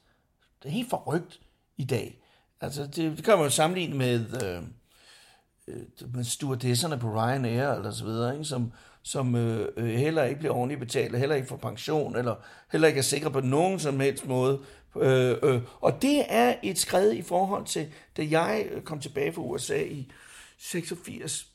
[0.62, 1.40] det er helt forrygt
[1.76, 2.20] i dag.
[2.60, 4.62] Altså det, det kan man jo sammenligne med, øh,
[5.68, 8.44] øh med stewardesserne på Ryanair eller så videre, ikke?
[8.44, 8.72] som,
[9.02, 12.34] som øh, øh, heller ikke bliver ordentligt betalt, heller ikke får pension, eller
[12.72, 14.60] heller ikke er sikre på nogen som helst måde.
[14.96, 19.42] Øh, øh, og det er et skridt i forhold til, da jeg kom tilbage fra
[19.42, 20.12] USA i
[20.58, 21.49] 86,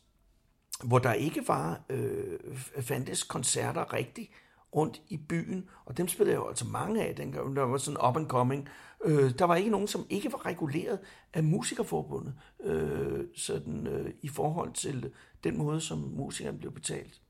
[0.84, 2.40] hvor der ikke var øh,
[2.82, 4.32] fandtes koncerter rigtigt
[4.76, 8.08] rundt i byen, og dem spillede jeg jo altså mange af, dengang der var sådan
[8.08, 8.70] up and coming.
[9.06, 11.00] Øh, der var ikke nogen, som ikke var reguleret
[11.34, 12.34] af musikerforbundet,
[12.64, 15.12] øh, sådan, øh, i forhold til
[15.44, 17.22] den måde, som musikeren blev betalt.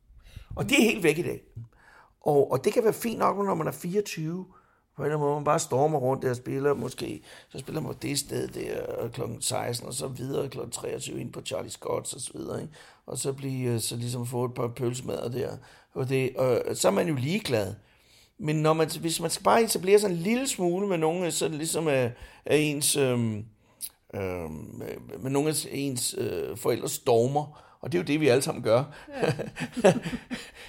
[0.56, 1.42] Og det er helt væk i dag.
[2.22, 4.46] Og, og det kan være fint nok, når man er 24,
[4.96, 7.82] på en eller anden måde, man bare stormer rundt der og spiller, måske, så spiller
[7.82, 9.22] man på det sted der øh, kl.
[9.40, 10.60] 16, og så videre kl.
[10.72, 12.74] 23 ind på Charlie Scott's og så videre, ikke?
[13.06, 15.58] og så blive, øh, så ligesom få et par pølsemader der,
[15.94, 17.74] og, det, og øh, så er man jo ligeglad.
[18.38, 21.48] Men når man, hvis man skal bare etablere sig en lille smule med nogen, så
[21.48, 22.10] det ligesom er,
[22.46, 23.36] er ens, øh,
[24.14, 24.52] øh,
[25.20, 28.64] med nogle af ens øh, forældres stormer, og det er jo det, vi alle sammen
[28.64, 28.84] gør.
[29.24, 29.34] Ja.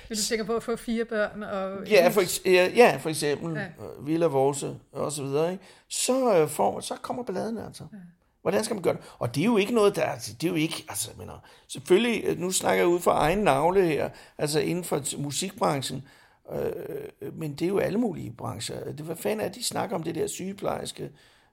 [0.08, 1.42] Vil du tænke på at få fire børn?
[1.42, 3.56] Og ja, for, ja, ja, for eksempel.
[3.56, 3.66] Ja.
[4.00, 5.52] Villa Vorse og så videre.
[5.52, 5.64] Ikke?
[5.88, 7.84] Så, øh, får, så kommer balladen altså.
[7.92, 7.98] Ja.
[8.42, 9.02] Hvordan skal man gøre det?
[9.18, 10.02] Og det er jo ikke noget, der...
[10.02, 10.84] Altså, det er jo ikke...
[10.88, 15.18] Altså, mener, selvfølgelig, øh, nu snakker jeg ud fra egen navle her, altså inden for
[15.18, 16.08] musikbranchen,
[16.52, 18.84] øh, men det er jo alle mulige brancher.
[18.84, 21.10] Det, hvad fanden er de snakker om det der sygeplejerske,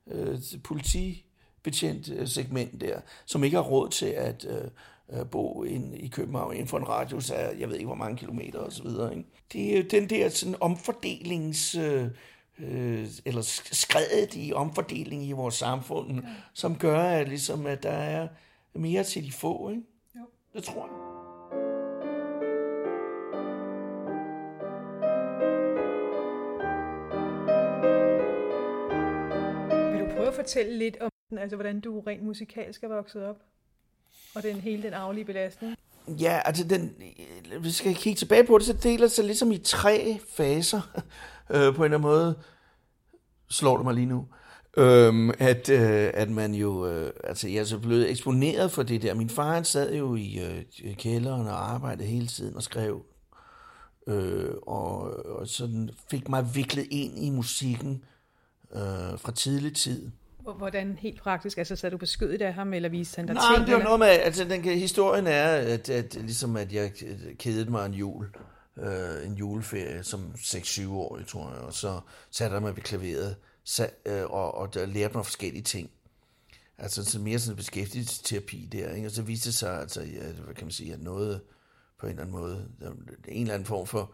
[0.07, 4.45] øh, politibetjent segment der, som ikke har råd til at...
[4.49, 4.67] Øh,
[5.09, 8.17] øh, bo ind i København inden for en radius af, jeg ved ikke hvor mange
[8.17, 9.17] kilometer og så videre.
[9.17, 9.29] Ikke?
[9.53, 11.75] Det er den der sådan omfordelings...
[11.75, 12.07] Øh,
[12.59, 16.27] øh, eller skredet i omfordeling i vores samfund, ja.
[16.53, 18.27] som gør, at, ligesom, at der er
[18.73, 19.69] mere til de få.
[19.69, 19.81] Ikke?
[20.15, 20.21] Jo.
[20.53, 20.93] Det tror jeg.
[29.91, 33.41] Vil du prøve at fortælle lidt om, altså, hvordan du rent musikalsk er vokset op?
[34.35, 35.75] Og den hele den aflige belastning?
[36.07, 36.95] Ja, altså den,
[37.59, 40.81] vi skal kigge tilbage på det, så deler det sig ligesom i tre faser,
[41.53, 42.35] øh, på en eller anden måde,
[43.49, 44.27] slår det mig lige nu.
[44.77, 49.01] Øhm, at, øh, at man jo, øh, altså jeg er så blevet eksponeret for det
[49.01, 49.13] der.
[49.13, 53.05] Min far han sad jo i øh, kælderen og arbejdede hele tiden og skrev,
[54.07, 58.03] øh, og, og sådan fik mig viklet ind i musikken
[58.75, 60.11] øh, fra tidlig tid.
[60.51, 61.57] Hvordan helt praktisk?
[61.57, 63.67] Altså sad du på skødet af ham, eller viste han dig Nej, ting?
[63.67, 66.91] det var noget med, altså den, historien er, at, at, ligesom at jeg
[67.39, 68.27] kedede mig en jul,
[68.77, 71.99] øh, en juleferie som 6-7 år, tror jeg, og så
[72.31, 75.89] satte jeg mig ved klaveret, sat, øh, og, og der lærte mig forskellige ting.
[76.77, 79.07] Altså så mere sådan beskæftigelsesterapi der, ikke?
[79.07, 81.41] og så viste det sig, altså, ja, hvad kan man sige, at noget
[81.99, 82.69] på en eller anden måde,
[83.27, 84.13] en eller anden form for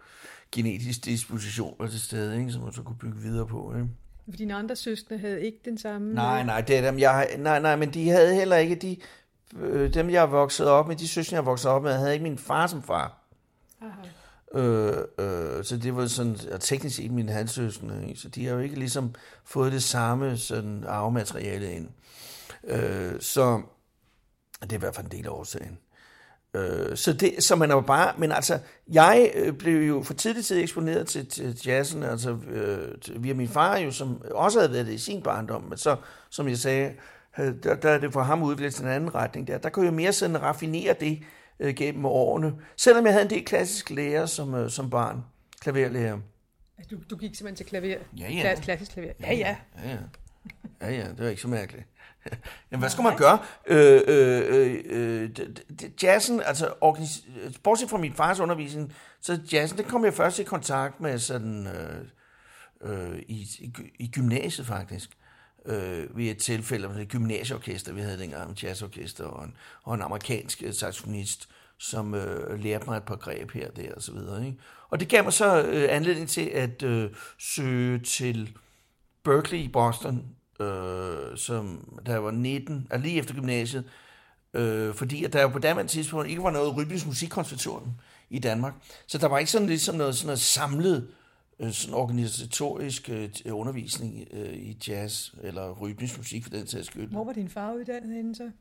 [0.51, 2.51] genetisk disposition var til stede, ikke?
[2.51, 3.73] som man så kunne bygge videre på.
[3.75, 3.87] Ikke?
[4.29, 6.13] For dine andre søskende havde ikke den samme...
[6.13, 8.97] Nej, nej, det er dem, jeg, nej, nej, men de havde heller ikke, de,
[9.57, 12.37] øh, dem jeg voksede op med, de søskende jeg voksede op med, havde ikke min
[12.37, 13.19] far som far.
[13.81, 14.61] Aha.
[14.61, 18.19] Øh, øh, så det var sådan, og teknisk set mine halvsøskende, ikke?
[18.19, 21.89] så de har jo ikke ligesom fået det samme sådan arvemateriale ind.
[22.63, 23.61] Øh, så
[24.61, 25.77] det er i hvert fald en del af årsagen.
[26.55, 28.59] Øh, så, det, så man er jo bare, men altså,
[28.91, 33.47] jeg øh, blev jo for tidligt tid eksponeret til, til jazzen, altså øh, via min
[33.47, 35.95] far jo, som også havde været det i sin barndom, men så,
[36.29, 36.93] som jeg sagde,
[37.37, 39.57] der, der er det for ham udviklet til en anden retning der.
[39.57, 41.19] Der kunne jeg mere sådan raffinere det
[41.59, 45.23] øh, gennem årene, selvom jeg havde en del klassisk lærer som, øh, som barn,
[45.61, 46.19] klaverlærer.
[46.91, 47.97] Du, du gik simpelthen til klaver?
[48.17, 48.55] Ja, ja.
[48.61, 49.11] Klassisk klaver?
[49.21, 49.55] Ja, ja.
[49.83, 49.97] Ja, ja.
[50.81, 51.85] Ja, ja, det var ikke så mærkeligt.
[52.71, 53.39] Jamen, hvad skal man gøre?
[53.67, 55.29] Øh, øh, øh, øh
[56.03, 56.73] jazzen, altså,
[57.63, 61.67] bortset fra min fars undervisning, så jazzen, det kom jeg først i kontakt med sådan,
[61.67, 62.05] øh,
[62.81, 65.09] øh, i, i, i gymnasiet faktisk.
[65.65, 69.53] Øh, ved et tilfælde med et gymnasieorkester, vi havde dengang, en jazzorkester, og en,
[69.83, 73.93] og en amerikansk øh, saxofonist, som øh, lærte mig et par greb her og der
[73.95, 74.45] og så videre.
[74.45, 74.57] Ikke?
[74.89, 78.57] Og det gav mig så øh, anledning til at øh, søge til
[79.23, 80.25] Berkeley i Boston,
[80.59, 83.83] øh, som da jeg var 19, altså lige efter gymnasiet,
[84.53, 87.91] øh, fordi at der jo på daværende tidspunkt ikke var noget rytmisk musikkonservatorium
[88.29, 88.73] i Danmark.
[89.07, 91.07] Så der var ikke sådan ligesom noget, sådan noget samlet
[91.59, 97.09] øh, sådan organisatorisk øh, undervisning øh, i jazz eller rytmisk musik for den sags skyld.
[97.09, 98.51] Hvor var din far uddannet inden så?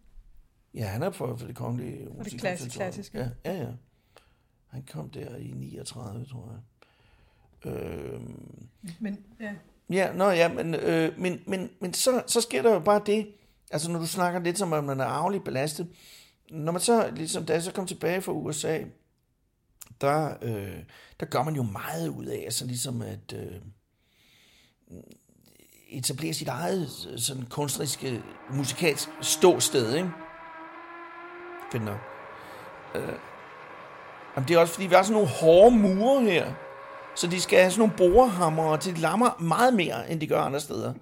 [0.74, 3.18] Ja, han er for, for det kongelige Og det klassisk, klassiske?
[3.18, 3.70] Ja, ja, ja.
[4.66, 6.60] Han kom der i 39, tror jeg.
[7.72, 8.20] Øh,
[9.00, 9.54] men, ja.
[9.90, 13.26] Ja, nå ja, men, øh, men, men, men så, så sker der jo bare det,
[13.70, 15.88] altså når du snakker lidt som, om, man er arveligt belastet,
[16.50, 18.80] når man så, ligesom da jeg så kom tilbage fra USA,
[20.00, 20.78] der, øh,
[21.20, 23.60] der gør man jo meget ud af, altså ligesom at øh,
[25.88, 28.22] etablere sit eget øh, sådan kunstneriske, øh,
[28.56, 30.10] musikalsk ståsted, ikke?
[31.72, 31.98] Finder.
[32.94, 33.18] Øh,
[34.36, 36.52] jamen det er også fordi, vi har sådan nogle hårde mure her,
[37.18, 40.40] så de skal have sådan nogle borehammer, og de lammer meget mere, end de gør
[40.40, 40.94] andre steder.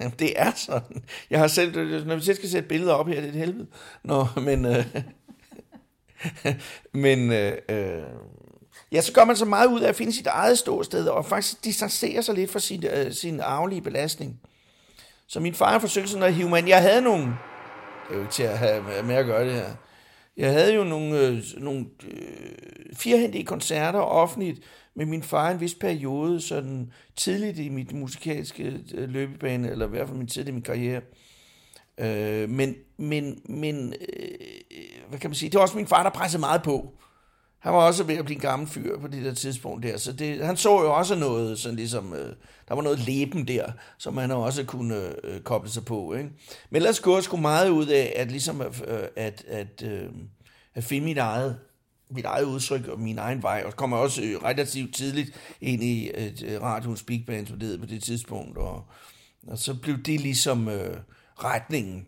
[0.00, 1.02] Jamen, det er sådan.
[1.30, 3.66] Jeg har selv, når vi selv skal sætte billeder op her, det er et helvede.
[4.04, 4.64] Nå, men...
[4.66, 4.86] Øh,
[7.04, 7.32] men...
[7.32, 8.02] Øh, øh,
[8.92, 11.64] ja, så gør man så meget ud af at finde sit eget ståsted, og faktisk
[11.64, 14.40] distancerer sig lidt fra sin, øh, sin arvelige belastning.
[15.26, 17.24] Så min far forsøgte sådan at hive mig Jeg havde nogle...
[17.24, 19.70] Det er jo ikke til at have med at gøre det her.
[20.36, 24.60] Jeg havde jo nogle, øh, nogle øh, firehændige koncerter offentligt,
[24.98, 29.88] med min far en vis periode, sådan tidligt i mit musikalske øh, løbebane, eller i
[29.88, 31.00] hvert fald min tid i min karriere.
[31.98, 34.28] Øh, men, men, men øh,
[35.08, 36.92] hvad kan man sige, det var også min far, der pressede meget på.
[37.58, 40.12] Han var også ved at blive en gammel fyr på det der tidspunkt der, så
[40.12, 42.34] det, han så jo også noget, sådan ligesom, øh,
[42.68, 46.14] der var noget leben der, som han også kunne øh, koble sig på.
[46.14, 46.30] Ikke?
[46.70, 50.08] Men ellers går jeg sgu meget ud af, at ligesom, øh, at, at, øh,
[50.74, 51.58] at finde mit eget
[52.10, 56.10] mit eget udtryk og min egen vej, og kommer også øh, relativt tidligt ind i
[56.14, 58.84] et øh, radioens big band på det tidspunkt, og,
[59.46, 60.96] og så blev det ligesom øh,
[61.36, 62.06] retningen,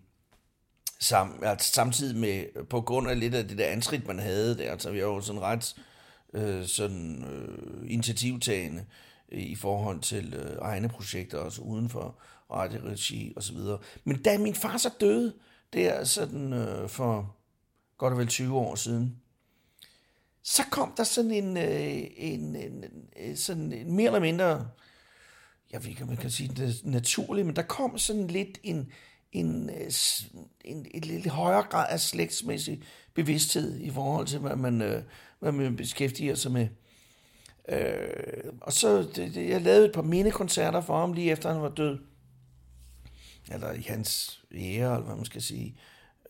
[1.01, 4.79] sam, altså, samtidig med, på grund af lidt af det der antrit, man havde der,
[4.79, 5.75] så vi var jo sådan ret
[6.35, 8.85] øh, sådan, øh, initiativtagende
[9.29, 12.19] i forhold til øh, egne projekter, også uden for
[12.51, 13.79] radioregi og så videre.
[14.05, 15.35] Men da min far så døde,
[15.73, 17.37] der sådan øh, for
[17.99, 19.17] godt og vel 20 år siden,
[20.43, 24.69] så kom der sådan en, øh, en, en, en øh, sådan en mere eller mindre,
[25.73, 28.93] jeg ved ikke, om man kan sige det naturligt, men der kom sådan lidt en,
[29.33, 29.91] en, øh,
[30.65, 32.83] en, en lidt højere grad af slægtsmæssig
[33.15, 35.03] bevidsthed i forhold til, hvad man, øh,
[35.39, 36.69] hvad man beskæftiger sig med.
[37.69, 41.63] Øh, og så, det, det, jeg lavede et par mindekoncerter for ham, lige efter han
[41.63, 41.99] var død.
[43.53, 45.77] Eller i hans ære, eller hvad man skal sige.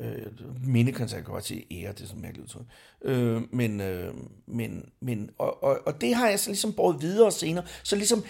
[0.01, 0.27] Øh,
[0.67, 2.67] mindekoncert kan godt sige ære, det er sådan mærkeligt udtryk.
[3.05, 4.15] Øh, men, øh,
[4.47, 7.65] men, men, og, og, og det har jeg så ligesom båret videre senere.
[7.83, 8.25] Så ligesom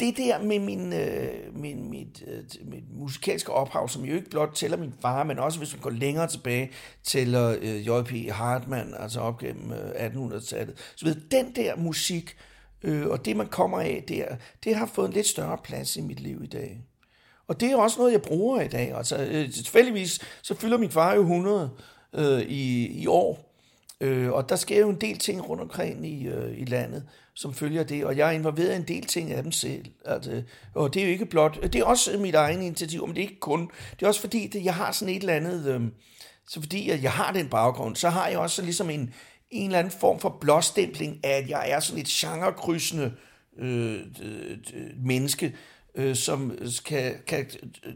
[0.00, 4.50] det der med min, øh, min, mit, øh, mit musikalske ophav, som jo ikke blot
[4.54, 6.70] tæller min far, men også hvis man går længere tilbage,
[7.02, 8.32] tæller øh, J.P.
[8.32, 10.92] Hartmann, altså op gennem øh, 1800-tallet.
[10.96, 12.36] Så ved den der musik,
[12.82, 16.00] øh, og det man kommer af der, det har fået en lidt større plads i
[16.00, 16.84] mit liv i dag.
[17.48, 18.96] Og det er også noget, jeg bruger i dag.
[18.96, 21.70] Altså, øh, tilfældigvis, så fylder min far jo 100
[22.14, 23.54] øh, i, i år.
[24.00, 27.04] Øh, og der sker jo en del ting rundt omkring i, øh, i landet,
[27.34, 29.84] som følger det, og jeg er involveret i en del ting af dem selv.
[30.04, 30.42] Altså,
[30.74, 33.28] og det er jo ikke blot, det er også mit egen initiativ, men det er
[33.28, 35.80] ikke kun, det er også fordi, det, jeg har sådan et eller andet, øh,
[36.48, 39.14] så fordi at jeg har den baggrund, så har jeg også ligesom en,
[39.50, 43.12] en eller anden form for blåstempling af, at jeg er sådan et genrekrydsende
[43.58, 44.00] øh,
[44.96, 45.54] menneske,
[45.94, 47.46] øh, som kan, kan
[47.84, 47.94] øh,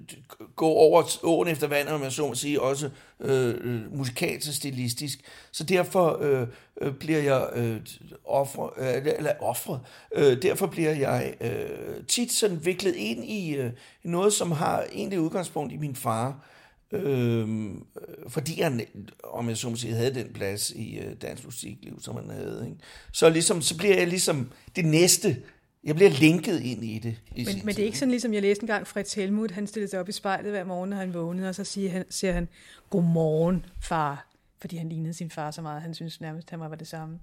[0.57, 4.55] gå over åen efter vandet, om jeg så må sige, også øh, øh musikalsk og
[4.55, 5.19] stilistisk.
[5.53, 6.47] Så derfor øh,
[6.81, 7.81] øh, bliver jeg øh,
[8.25, 9.81] offre, øh, eller offret,
[10.15, 13.71] øh, derfor bliver jeg øh, tit sådan viklet ind i øh,
[14.03, 16.45] noget, som har egentlig udgangspunkt i min far,
[16.93, 17.83] øhm, øh,
[18.29, 18.81] fordi han,
[19.25, 22.65] om jeg så må sige, havde den plads i øh, dansk musikliv, som han havde.
[22.67, 22.79] Ikke?
[23.13, 25.37] Så, ligesom, så bliver jeg ligesom det næste,
[25.85, 27.17] jeg bliver linket ind i det.
[27.37, 29.67] I men, men det er ikke sådan, ligesom jeg læste en gang Fritz Helmut, han
[29.67, 32.33] stillede sig op i spejlet hver morgen, når han vågnede, og så siger han, siger
[32.33, 32.49] han
[32.91, 34.27] godmorgen, far,
[34.61, 37.21] fordi han lignede sin far så meget, han synes nærmest, han var det samme.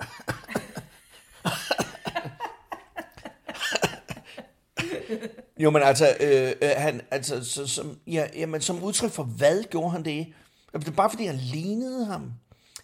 [5.58, 9.62] jo, men altså, øh, øh, han, altså så, som, ja, jamen, som udtryk for hvad
[9.70, 10.26] gjorde han det?
[10.72, 12.32] Det var bare fordi han lignede ham.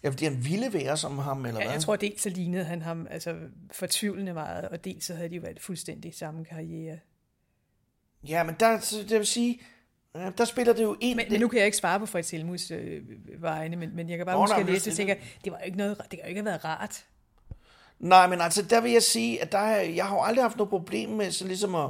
[0.05, 1.73] Ja, fordi han ville være som ham, eller ja, hvad?
[1.73, 3.35] Jeg tror dels så lignede han ham altså
[3.71, 6.99] fortvivlende meget, og dels så havde de jo været fuldstændig samme karriere.
[8.27, 8.77] Ja, men der,
[9.09, 9.61] det vil sige,
[10.37, 11.15] der spiller det jo ind.
[11.15, 13.01] Men, men nu kan jeg ikke svare på Fritz Helmuts øh,
[13.41, 15.97] vegne, men, men jeg kan bare huske at læse, og tænker, det var ikke noget,
[15.97, 17.05] det kan jo ikke have været rart.
[17.99, 20.69] Nej, men altså, der vil jeg sige, at der, jeg har jo aldrig haft noget
[20.69, 21.89] problem med så ligesom at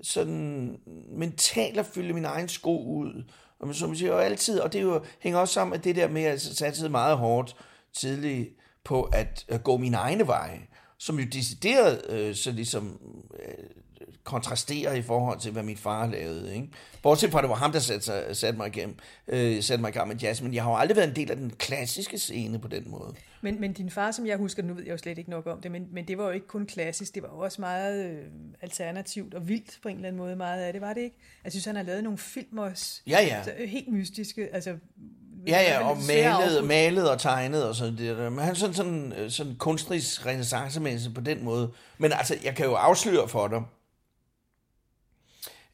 [0.00, 3.24] sådan mentalt at fylde min egen sko ud.
[3.62, 6.08] Og som man siger, og altid, og det jo, hænger også sammen med det der
[6.08, 7.56] med, altså, at jeg satte meget hårdt
[7.92, 8.48] tidligt
[8.84, 10.60] på at, at gå mine egne veje,
[10.98, 13.00] som jo decideret øh, så ligesom
[13.34, 13.81] øh,
[14.24, 16.54] kontrasterer i forhold til, hvad min far lavede.
[16.54, 16.68] Ikke?
[17.02, 18.96] Bortset fra, at det var ham, der satte, satte mig igennem,
[19.28, 21.30] øh, satte mig i gang med jazz, men jeg har jo aldrig været en del
[21.30, 23.14] af den klassiske scene på den måde.
[23.40, 25.60] Men, men din far, som jeg husker, nu ved jeg jo slet ikke nok om
[25.60, 28.18] det, men, men det var jo ikke kun klassisk, det var jo også meget øh,
[28.60, 31.16] alternativt og vildt på en eller anden måde, meget af det, var det ikke?
[31.44, 33.42] Jeg synes, han har lavet nogle film også, ja, ja.
[33.42, 34.76] Så, øh, helt mystiske, altså
[35.46, 38.32] Ja, ja, og malet, malet og tegnet og sådan det.
[38.32, 41.70] Men han er sådan, sådan, øh, sådan kunstnerisk renaissancemæssig på den måde.
[41.98, 43.62] Men altså, jeg kan jo afsløre for dig,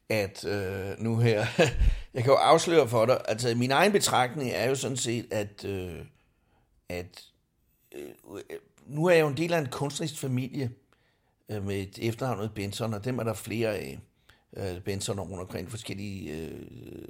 [0.09, 1.45] at øh, nu her,
[2.13, 5.65] jeg kan jo afsløre for dig, altså min egen betragtning er jo sådan set, at,
[5.65, 6.05] øh,
[6.89, 7.23] at
[7.95, 8.41] øh,
[8.87, 10.71] nu er jeg jo en del af en kunstnerisk familie
[11.49, 13.99] øh, med et efternavnet Benson, og dem er der flere af.
[14.57, 16.61] Øh, Benson rundt omkring forskellige, øh,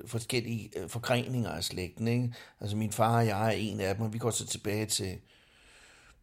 [0.06, 2.08] forskellige øh, forgreninger af slægten.
[2.08, 2.34] Ikke?
[2.60, 5.18] Altså min far og jeg er en af dem, og vi går så tilbage til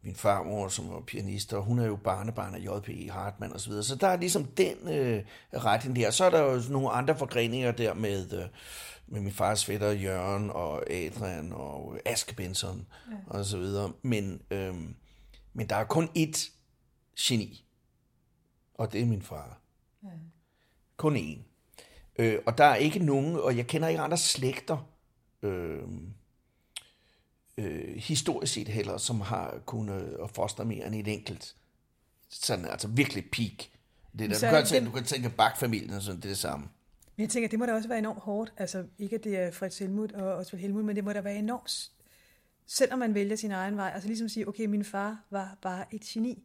[0.01, 3.11] min farmor, som var pianist, og hun er jo barnebarn af J.P.
[3.11, 3.59] Hartmann osv.
[3.59, 3.83] Så, videre.
[3.83, 6.11] så der er ligesom den øh, retning der.
[6.11, 8.47] Så er der jo nogle andre forgreninger der med, øh,
[9.07, 13.15] med min fars fætter Jørgen og Adrian og Aske Benson ja.
[13.27, 13.91] og så videre.
[14.01, 14.75] Men, øh,
[15.53, 16.51] men der er kun ét
[17.19, 17.65] geni,
[18.73, 19.61] og det er min far.
[20.03, 20.09] Ja.
[20.97, 21.39] Kun én.
[22.19, 24.89] Øh, og der er ikke nogen, og jeg kender ikke andre slægter,
[25.41, 25.83] øh,
[27.57, 31.55] øh, historisk set heller, som har kunnet foster mere end et enkelt.
[32.29, 33.67] Sådan, altså virkelig peak.
[34.19, 34.35] Det der.
[34.35, 36.67] Så, du, kan tænke, du kan tænke Bach-familien og sådan, det er det samme.
[37.15, 38.53] Men jeg tænker, det må da også være enormt hårdt.
[38.57, 41.35] Altså ikke at det er Fritz Helmut og Osvald Helmut, men det må da være
[41.35, 41.91] enormt,
[42.67, 43.91] selvom man vælger sin egen vej.
[43.93, 46.43] Altså ligesom at sige, okay, min far var bare et geni.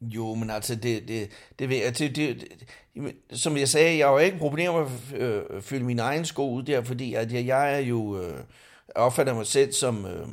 [0.00, 2.48] Jo, men altså, det, det, det, det, det, det,
[3.30, 6.24] det som jeg sagde, jeg har jo ikke problemer med at øh, fylde min egen
[6.24, 8.44] sko ud der, fordi at jeg, jeg er jo, øh,
[8.94, 10.28] jeg opfatter mig selv som, øh,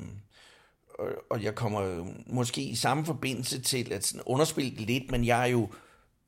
[1.30, 5.26] og jeg kommer øhm, måske i samme forbindelse til at sådan underspille det lidt, men
[5.26, 5.70] jeg er jo,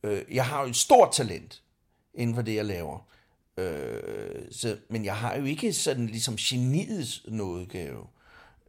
[0.04, 1.64] øh, jeg har jo et stort talent
[2.14, 3.10] inden for det, jeg laver.
[3.58, 8.08] Øh, så, men jeg har jo ikke sådan ligesom geniets nådegave.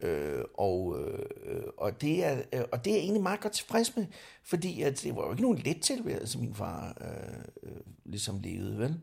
[0.01, 3.95] Øh, og, øh, og, det er, øh, og det er jeg egentlig meget godt tilfreds
[3.95, 4.05] med,
[4.43, 8.79] fordi at det var jo ikke nogen let tilværelse, min far øh, øh, ligesom levede,
[8.79, 9.01] vel?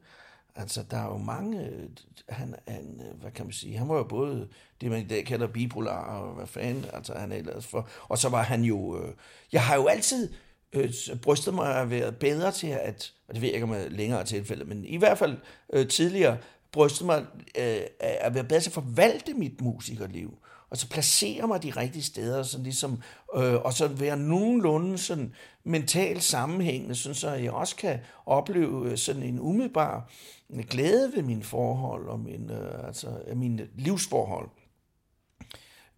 [0.58, 1.88] Altså, der er jo mange, øh,
[2.28, 4.48] han, han, øh, hvad kan man sige, han var jo både
[4.80, 8.18] det, man i dag kalder bipolar, og hvad fanden, altså han er ellers for, og
[8.18, 9.14] så var han jo, øh,
[9.52, 10.32] jeg har jo altid
[10.72, 10.92] øh,
[11.22, 14.24] brystet mig at være bedre til at, og det ved jeg ikke om jeg længere
[14.24, 15.36] tilfælde, men i hvert fald
[15.72, 16.38] øh, tidligere,
[16.72, 17.26] brystet mig
[17.58, 20.38] øh, at være bedre til at forvalte mit musikerliv
[20.70, 23.02] og så placere mig de rigtige steder, sådan ligesom,
[23.36, 28.98] øh, og så være nogenlunde sådan mentalt sammenhængende, sådan så jeg også kan opleve øh,
[28.98, 30.10] sådan en umiddelbar
[30.50, 34.48] øh, glæde ved mine forhold og min, øh, altså, mine livsforhold.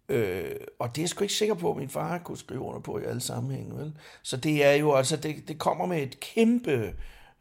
[0.09, 2.79] Øh, og det er jeg sgu ikke sikker på, at min far kunne skrive under
[2.79, 3.77] på i alle sammenhænge.
[3.77, 3.93] Vel?
[4.21, 6.95] Så det er jo altså, det, det kommer med et kæmpe,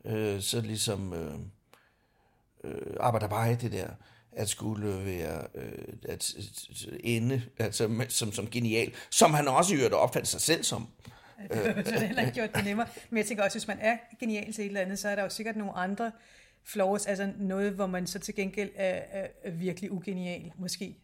[0.04, 1.34] øh, så ligesom, øh,
[2.64, 3.88] øh, arbejde det der
[4.32, 5.72] at skulle være øh,
[6.08, 6.34] at,
[6.86, 10.88] øh, ende altså, som, som genial, som han også i opfatte sig selv som.
[11.48, 12.86] Det har heller ikke gjort det nemmere.
[13.10, 15.22] Men jeg tænker også, hvis man er genial til et eller andet, så er der
[15.22, 16.12] jo sikkert nogle andre
[16.64, 20.96] flaws, altså noget, hvor man så til gengæld er, er, er virkelig ugenial, måske.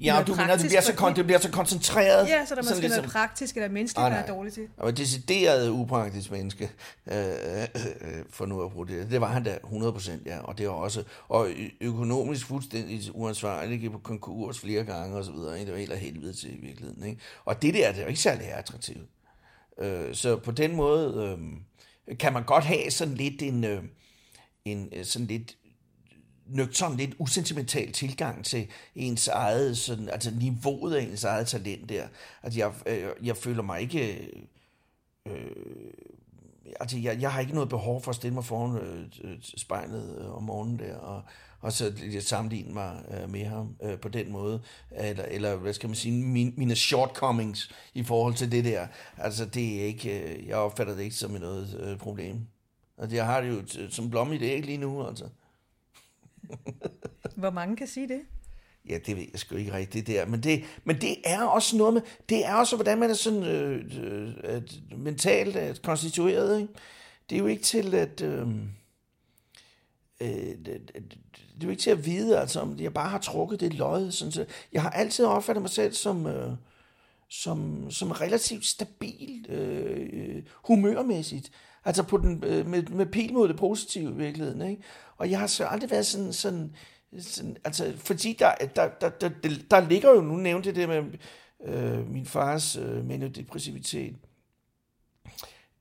[0.00, 2.28] Ja, du mener, det bliver, så, det bliver så koncentreret.
[2.28, 4.68] Ja, så der måske ligesom, noget praktisk eller menneskeligt, man er dårlig til.
[4.76, 6.70] Og et decideret upraktisk menneske,
[7.06, 7.62] øh, øh,
[8.00, 9.10] øh, for nu at bruge det.
[9.10, 10.38] Det var han da 100%, ja.
[10.38, 11.48] Og det var også, og
[11.80, 15.54] økonomisk fuldstændig uansvarlig, gik på konkurs flere gange og så videre.
[15.54, 15.66] Ikke?
[15.66, 17.06] Det var helt af helvede til i virkeligheden.
[17.06, 17.20] Ikke?
[17.44, 19.08] Og det der, det er jo ikke særlig attraktivt.
[19.78, 21.38] Øh, så på den måde
[22.08, 23.82] øh, kan man godt have sådan lidt en, øh,
[24.64, 25.56] en sådan lidt
[26.46, 32.06] nøgtern, lidt usentimental tilgang til ens eget, sådan, altså niveauet af ens eget talent der.
[32.42, 34.30] Altså jeg, øh, jeg føler mig ikke...
[35.28, 35.50] Øh,
[36.80, 40.18] altså jeg, jeg har ikke noget behov for at stille mig foran øh, øh spejlet
[40.20, 41.22] øh, om morgenen der, og,
[41.60, 45.88] og så sammenligne mig øh, med ham øh, på den måde, eller, eller hvad skal
[45.88, 48.86] man sige, min, mine shortcomings i forhold til det der.
[49.18, 52.46] Altså det er ikke, øh, jeg opfatter det ikke som noget øh, problem.
[52.98, 55.28] Altså jeg har det jo som blomme i det ikke lige nu, altså.
[57.36, 58.20] Hvor mange kan sige det?
[58.88, 60.26] Ja, det ved jeg sgu ikke rigtigt det der.
[60.26, 63.42] Men det, men det er også noget med, det er også, hvordan man er sådan
[63.42, 63.84] øh,
[64.44, 64.62] øh,
[64.98, 66.60] mentalt øh, konstitueret.
[66.60, 66.72] Ikke?
[67.30, 68.20] Det er jo ikke til at...
[68.20, 68.48] Øh,
[70.20, 70.90] øh, det,
[71.54, 74.10] det er jo ikke til at vide, altså, om jeg bare har trukket det lod.
[74.10, 76.52] Sådan, så jeg har altid opfattet mig selv som, øh,
[77.30, 81.50] som, som relativt stabil øh, øh humørmæssigt.
[81.84, 84.62] Altså på den, øh, med, med pil mod det positive i virkeligheden.
[84.70, 84.82] Ikke?
[85.16, 86.76] Og jeg har så aldrig været sådan, sådan,
[87.20, 91.04] sådan altså, fordi der, der, der, der, der, der ligger jo, nu nævnte det med
[91.64, 94.16] øh, min fars øh, maniodepressivitet,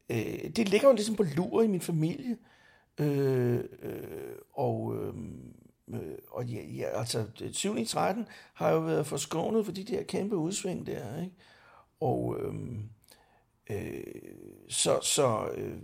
[0.10, 2.38] øh, det ligger jo ligesom på lur i min familie,
[3.00, 5.14] øh, øh, og, øh,
[5.88, 10.36] øh og ja, ja, altså 7 13 har jo været forskånet for de der kæmpe
[10.36, 11.36] udsving der, ikke?
[12.00, 12.54] Og øh,
[13.70, 14.04] øh,
[14.70, 15.78] så, så øh,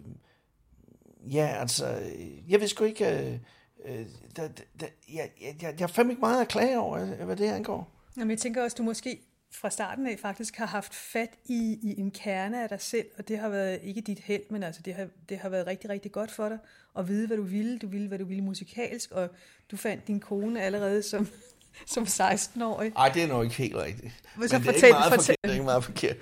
[1.34, 1.86] ja, altså,
[2.50, 3.40] jeg ved sgu ikke, øh,
[3.86, 4.06] øh,
[4.36, 4.48] der,
[4.80, 7.92] der, jeg, jeg, jeg har fandme ikke meget at klage over, øh, hvad det angår.
[8.18, 9.20] Jamen, jeg tænker også, du måske
[9.52, 13.28] fra starten af faktisk har haft fat i, i en kerne af dig selv, og
[13.28, 16.12] det har været ikke dit held, men altså det har, det har været rigtig, rigtig
[16.12, 16.58] godt for dig
[16.98, 17.80] at vide, hvad du ville.
[17.80, 19.30] Du ville, hvad du ville musikalsk, og
[19.72, 21.28] du fandt din kone allerede som,
[21.94, 22.92] som 16-årig.
[22.92, 24.14] Nej, det er nok ikke helt rigtigt.
[24.38, 25.36] Men, så men det, er ikke meget fortæl.
[25.36, 26.18] Forkert, det er ikke meget forkert.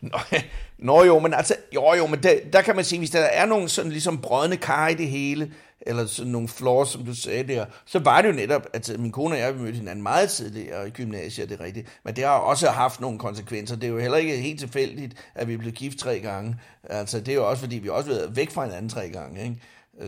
[0.00, 0.18] Nå,
[0.78, 3.46] nå jo, men altså, jo jo, men der, der kan man sige, hvis der er
[3.46, 7.54] nogle sådan ligesom brødne kar i det hele, eller sådan nogle flaws, som du sagde
[7.54, 10.30] der, så var det jo netop, at min kone og jeg, vi mødte hinanden meget
[10.30, 12.00] tidligere i gymnasiet, det er rigtigt.
[12.04, 13.76] Men det har også haft nogle konsekvenser.
[13.76, 16.56] Det er jo heller ikke helt tilfældigt, at vi blev gift tre gange.
[16.84, 19.42] Altså, det er jo også, fordi vi også har været væk fra hinanden tre gange,
[19.42, 19.56] ikke?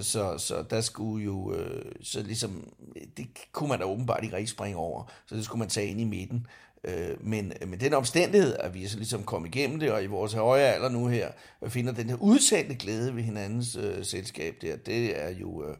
[0.01, 2.68] Så, så der skulle jo, øh, så ligesom,
[3.16, 6.01] det kunne man da åbenbart ikke rigtig springe over, så det skulle man tage ind
[6.01, 6.47] i midten.
[6.85, 10.33] Øh, men med den omstændighed, at vi så ligesom kom igennem det, og i vores
[10.33, 11.30] høje alder nu her,
[11.68, 15.76] finder den her udtalte glæde ved hinandens øh, selskab der, det er jo, øh,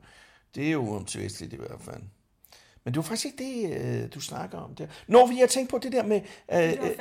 [0.55, 2.03] det er jo uomtvisteligt i hvert fald.
[2.85, 4.87] Men det var faktisk ikke det, øh, du snakker om der.
[5.07, 6.21] Når vi har tænkt på det der med...
[6.53, 6.97] Øh, det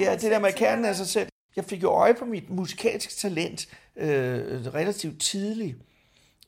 [0.00, 1.28] ja, det der med kernen af sig selv.
[1.56, 5.76] Jeg fik jo øje på mit musikalske talent øh, relativt tidligt.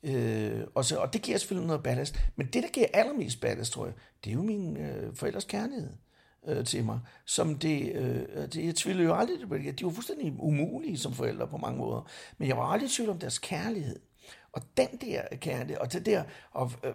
[0.03, 2.21] Øh, og, så, og det giver selvfølgelig noget ballast.
[2.37, 3.95] Men det, der giver allermest ballast, tror jeg,
[4.25, 5.89] det er jo min øh, forældres kærlighed
[6.49, 9.79] øh, til mig, som det, øh, det, jeg tvivlede jo aldrig det.
[9.79, 13.11] De var fuldstændig umulige som forældre på mange måder, men jeg var aldrig i tvivl
[13.11, 14.01] om deres kærlighed.
[14.53, 16.93] Og den der kærlighed, og det der, og øh,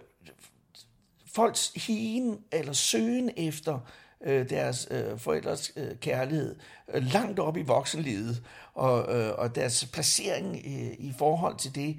[1.26, 3.80] folks hien eller søgen efter
[4.20, 6.56] øh, deres øh, forældres øh, kærlighed
[6.94, 8.42] øh, langt op i voksenlivet,
[8.74, 11.96] og, øh, og deres placering i, i forhold til det,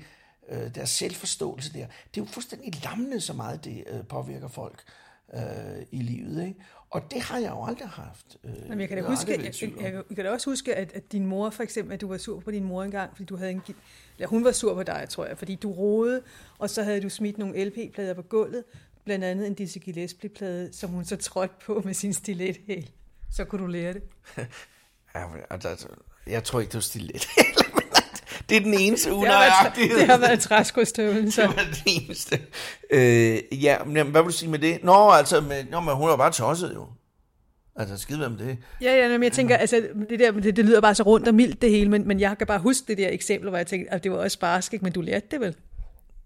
[0.50, 1.86] øh, deres selvforståelse der.
[1.86, 4.84] Det er jo fuldstændig lammende, så meget det øh, påvirker folk
[5.34, 6.48] øh, i livet.
[6.48, 6.60] Ikke?
[6.92, 8.38] Og det har jeg jo aldrig haft.
[8.44, 10.94] Øh, Jamen, jeg kan da huske, jeg, jeg, jeg, jeg kan da også huske, at,
[10.94, 13.36] at din mor for eksempel, at du var sur på din mor engang, fordi du
[13.36, 13.62] havde en,
[14.18, 16.22] eller hun var sur på dig, tror jeg, fordi du roede,
[16.58, 18.64] og så havde du smidt nogle LP-plader på gulvet,
[19.06, 22.90] blandt andet en Dizzy Gillespie-plade, som hun så trådte på med sin stilethæl.
[23.32, 24.04] Så kunne du lære det.
[25.16, 25.88] ja, altså,
[26.28, 27.28] jeg tror ikke, det var stilet.
[28.50, 30.00] Det er den eneste unøjagtighed.
[30.00, 31.42] Det har været træskostøvlen, så.
[31.42, 32.40] Det var det eneste.
[32.92, 34.84] Øh, ja, men hvad vil du sige med det?
[34.84, 36.86] Nå, altså, med, nå, men hun er bare tosset jo.
[37.76, 38.58] Altså, skide med det.
[38.82, 41.36] Ja, ja, men jeg tænker, altså, det, der, det, det lyder bare så rundt og
[41.36, 43.94] mildt det hele, men, men jeg kan bare huske det der eksempel, hvor jeg tænkte,
[43.94, 45.56] at det var også bare skik, men du lærte det vel?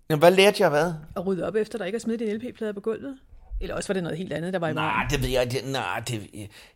[0.10, 0.94] Jamen, hvad lærte jeg hvad?
[1.16, 3.18] At rydde op efter, der ikke er smidt de LP-plader på gulvet.
[3.64, 4.94] Eller også var det noget helt andet, der var i vejen?
[4.96, 6.30] Nej, det ved jeg det, Nej, det,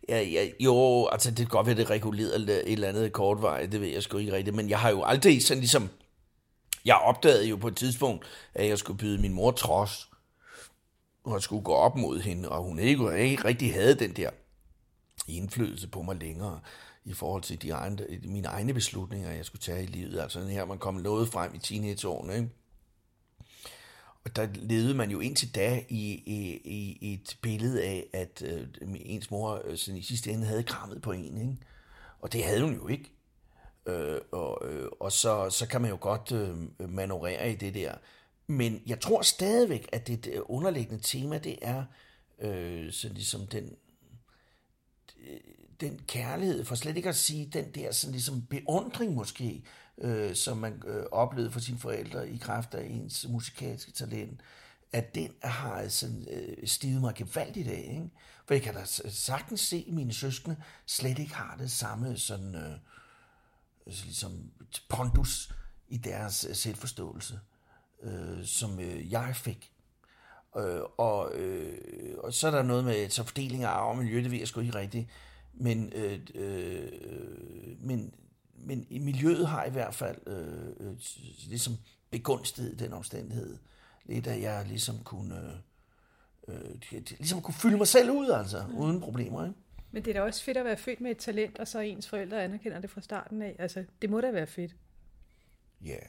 [0.08, 3.80] ja, ja, jo, altså det kan godt være, det reguleret et eller andet kortvej, det
[3.80, 5.88] ved jeg sgu ikke rigtigt, men jeg har jo aldrig sådan ligesom,
[6.84, 10.08] jeg opdagede jo på et tidspunkt, at jeg skulle byde min mor trods,
[11.24, 14.30] og jeg skulle gå op mod hende, og hun ikke, ikke rigtig havde den der
[15.28, 16.60] indflydelse på mig længere
[17.04, 20.20] i forhold til de egne, mine egne beslutninger, jeg skulle tage i livet.
[20.20, 22.48] Altså her man kom noget frem i teenageårene, ikke?
[24.28, 28.66] Og der levede man jo indtil da i, i, i et billede af, at øh,
[28.82, 31.38] ens mor øh, sådan i sidste ende havde krammet på en.
[31.38, 31.56] Ikke?
[32.20, 33.12] Og det havde hun jo ikke.
[33.86, 37.94] Øh, og øh, og så, så kan man jo godt øh, manøvrere i det der.
[38.46, 41.84] Men jeg tror stadigvæk, at det, det underliggende tema, det er
[42.40, 43.76] øh, sådan ligesom den,
[45.20, 45.40] øh,
[45.80, 49.64] den kærlighed, for slet ikke at sige den der sådan ligesom beundring måske,
[50.00, 54.40] øh, som man øh, oplevede for sine forældre i kraft af ens musikalske talent,
[54.92, 57.88] at den har altså øh, stiget mig gevaldigt af.
[57.90, 58.10] Ikke?
[58.46, 62.54] For jeg kan da sagtens se, at mine søskende slet ikke har det samme sådan,
[62.54, 62.72] øh,
[63.86, 64.50] ligesom
[64.88, 65.52] pondus
[65.88, 67.40] i deres øh, selvforståelse,
[68.02, 69.72] øh, som øh, jeg fik.
[70.56, 74.22] Øh, og, øh, og så er der noget med så fordeling af arv og miljø,
[74.22, 75.08] det ved jeg sgu ikke rigtigt.
[75.54, 76.92] Men, øh, øh,
[77.80, 78.14] men
[78.60, 80.96] men i miljøet har i hvert fald øh, øh,
[81.48, 81.72] ligesom
[82.10, 83.56] begunstiget den omstændighed.
[84.04, 85.62] Lidt at jeg ligesom kunne,
[86.48, 86.54] øh,
[86.92, 88.78] øh, ligesom kunne fylde mig selv ud, altså, mm.
[88.78, 89.44] uden problemer.
[89.44, 89.56] Ikke?
[89.90, 92.08] Men det er da også fedt at være født med et talent, og så ens
[92.08, 93.56] forældre anerkender det fra starten af.
[93.58, 94.76] Altså, det må da være fedt.
[95.84, 95.90] Ja.
[95.90, 96.02] Yeah.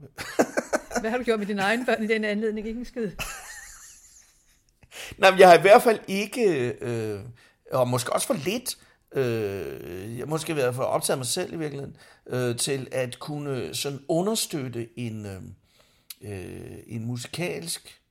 [1.00, 2.66] Hvad har du gjort med dine egne børn i den anledning?
[2.66, 3.10] Ikke en skid.
[5.18, 7.20] Nej, men jeg har i hvert fald ikke, øh,
[7.72, 8.78] og måske også for lidt,
[9.16, 11.96] øh, jeg måske været for optaget mig selv i virkeligheden,
[12.26, 15.42] øh, til at kunne sådan understøtte en, øh,
[16.22, 18.02] øh, en musikalsk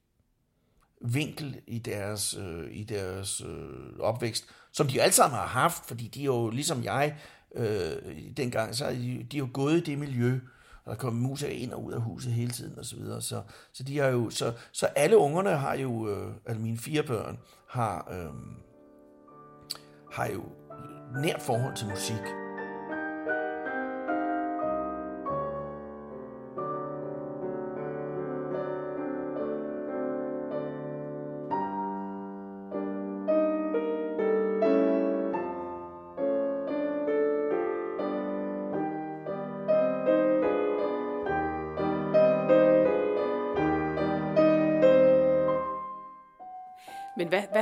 [1.02, 5.86] vinkel i deres, øh, i deres øh, opvækst, som de jo alle sammen har haft,
[5.86, 7.18] fordi de jo, ligesom jeg,
[7.56, 7.96] øh,
[8.38, 10.40] dengang, så er de, de er jo gået i det miljø,
[10.86, 13.22] og der kommer musikere ind og ud af huset hele tiden og så videre.
[13.22, 13.42] Så,
[13.74, 17.38] så, de har jo, så, så alle ungerne har jo, øh, altså mine fire børn,
[17.68, 18.34] har, øh,
[20.12, 20.44] har jo
[21.16, 22.45] nært forhold til musik.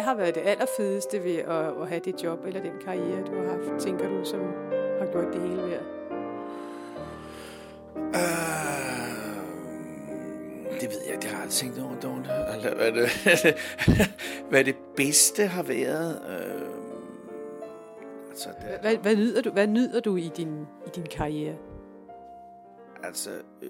[0.04, 3.50] Har været det allerfedeste ved at, at have det job, eller den karriere, du har
[3.50, 4.40] haft, tænker du, som
[5.00, 5.84] har gjort det hele værd?
[7.96, 8.84] Uh,
[10.82, 12.26] det ved jeg, det har jeg aldrig tænkt over, Dawn.
[12.30, 13.10] Altså, hvad, det,
[14.50, 16.22] hvad det bedste har været...
[16.22, 16.70] Uh,
[18.30, 21.56] altså, det, hvad, hvad, nyder du, hvad nyder du i din, i din karriere?
[23.04, 23.30] Altså,
[23.62, 23.70] øh,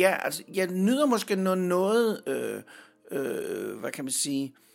[0.00, 2.62] ja, altså, jeg nyder måske noget, noget øh,
[3.10, 4.69] øh, hvad kan man sige, Øh,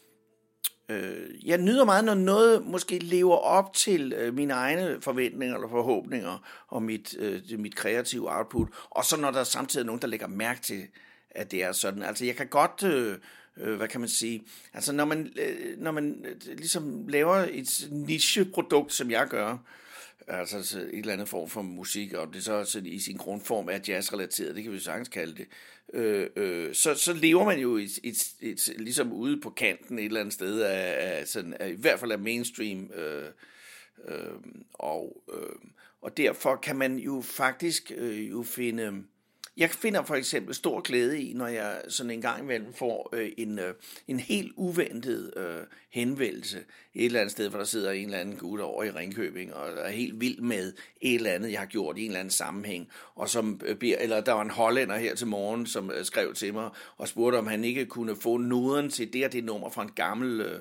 [0.89, 5.69] øh, jeg nyder meget, når noget måske lever op til øh, mine egne forventninger eller
[5.69, 10.07] forhåbninger og mit, øh, mit kreative output, og så når der samtidig er nogen, der
[10.07, 10.87] lægger mærke til,
[11.29, 12.03] at det er sådan.
[12.03, 13.17] Altså jeg kan godt, øh,
[13.57, 17.87] øh, hvad kan man sige, altså når man, øh, når man øh, ligesom laver et
[17.91, 19.57] nicheprodukt, som jeg gør,
[20.27, 23.79] altså et eller andet form for musik, og det så altså i sin grundform er
[23.87, 25.47] jazzrelateret, det kan vi sagtens kalde det,
[25.93, 30.05] øh, øh, så, så lever man jo et, et, et, ligesom ude på kanten et
[30.05, 33.29] eller andet sted af, af, sådan, af i hvert fald af mainstream, øh,
[34.07, 34.33] øh,
[34.73, 35.69] og, øh,
[36.01, 39.03] og derfor kan man jo faktisk øh, jo finde
[39.57, 43.31] jeg finder for eksempel stor glæde i, når jeg sådan en gang imellem får øh,
[43.37, 43.73] en, øh,
[44.07, 46.57] en helt uventet øh, henvendelse
[46.93, 49.69] et eller andet sted, hvor der sidder en eller anden gut over i Ringkøbing, og
[49.77, 52.89] er helt vild med et eller andet, jeg har gjort i en eller anden sammenhæng,
[53.15, 56.33] og som øh, beder, eller der var en hollænder her til morgen, som øh, skrev
[56.33, 59.69] til mig, og spurgte, om han ikke kunne få noden til det og det nummer
[59.69, 60.41] fra en gammel...
[60.41, 60.59] Øh,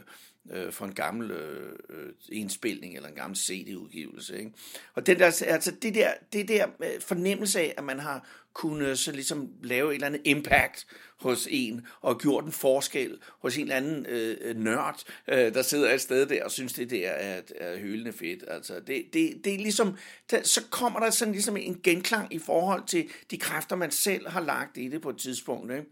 [0.51, 4.39] øh, for en gammel øh, øh indspilning eller en gammel CD-udgivelse.
[4.39, 4.53] Ikke?
[4.95, 8.97] Og den der, altså det der, det der øh, fornemmelse af, at man har kunne
[8.97, 10.87] så ligesom lave et eller andet impact
[11.17, 15.95] hos en, og gjort en forskel hos en eller anden øh, nørd, øh, der sidder
[15.95, 18.45] et sted der og synes, det der er, er hylende fedt.
[18.49, 19.97] Altså, det, det, det er ligesom,
[20.31, 24.29] der, så kommer der sådan ligesom en genklang i forhold til de kræfter, man selv
[24.29, 25.73] har lagt i det på et tidspunkt.
[25.73, 25.85] Ikke?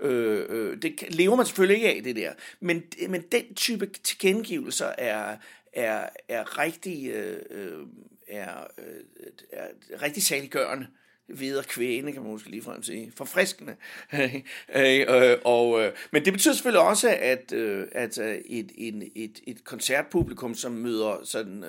[0.00, 2.32] Øh, øh, det lever man selvfølgelig ikke af, det der.
[2.60, 5.36] Men, men den type tilkendegivelser er,
[5.72, 7.86] er, er rigtig, øh, øh
[8.28, 10.86] er, øh, er rigtig saliggørende
[11.34, 13.76] videre kvæne, kan man måske lige frem sige, forfriskende.
[14.74, 17.52] Øh, øh, og, øh, men det betyder selvfølgelig også, at,
[17.92, 21.64] at et, et, et, et koncertpublikum, som møder sådan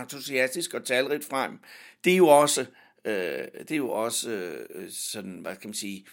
[0.00, 1.58] entusiastisk og talrigt frem,
[2.04, 2.66] det er jo også,
[3.04, 4.56] det er jo også
[4.90, 6.04] sådan, hvad kan man sige,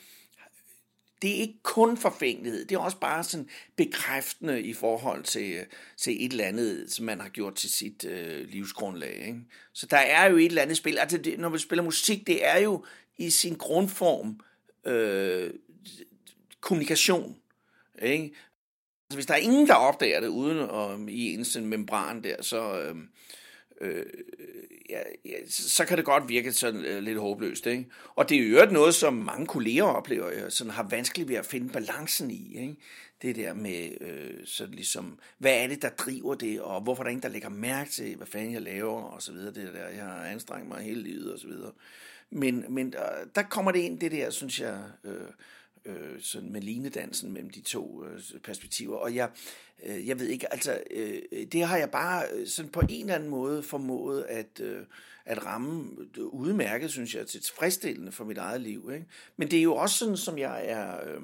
[1.21, 5.65] det er ikke kun forfængelighed, det er også bare sådan bekræftende i forhold til, øh,
[5.97, 9.15] til et eller andet, som man har gjort til sit øh, livsgrundlag.
[9.27, 9.39] Ikke?
[9.73, 10.97] Så der er jo et eller andet spil.
[10.97, 12.85] Altså det, når man spiller musik, det er jo
[13.17, 14.39] i sin grundform
[14.85, 15.53] øh,
[16.61, 17.37] kommunikation.
[18.01, 18.23] Ikke?
[18.23, 22.41] Altså, hvis der er ingen, der opdager det uden om, i en sådan membran der,
[22.41, 22.95] så, øh,
[23.81, 24.05] øh,
[24.89, 27.65] ja, ja, så kan det godt virke sådan øh, lidt håbløst.
[27.65, 27.85] Ikke?
[28.15, 31.45] Og det er jo noget, som mange kolleger oplever, ja, sådan har vanskeligt ved at
[31.45, 32.57] finde balancen i.
[32.61, 32.75] Ikke?
[33.21, 37.05] Det der med, øh, sådan ligesom, hvad er det, der driver det, og hvorfor er
[37.05, 39.53] der ingen, der lægger mærke til, hvad fanden jeg laver, og så videre.
[39.53, 41.71] Det der, jeg har anstrengt mig hele livet, og så videre.
[42.29, 45.27] Men, men der, der kommer det ind, det der, synes jeg, øh,
[45.85, 48.97] øh, sådan med linedansen mellem de to øh, perspektiver.
[48.97, 49.29] Og jeg,
[49.85, 51.21] øh, jeg ved ikke, altså, øh,
[51.51, 54.85] det har jeg bare øh, sådan på en eller anden måde formået at, øh,
[55.25, 58.89] at ramme øh, udmærket, synes jeg, til tilfredsstillende for mit eget liv.
[58.93, 59.05] Ikke?
[59.37, 61.09] Men det er jo også sådan, som jeg er...
[61.09, 61.21] Øh,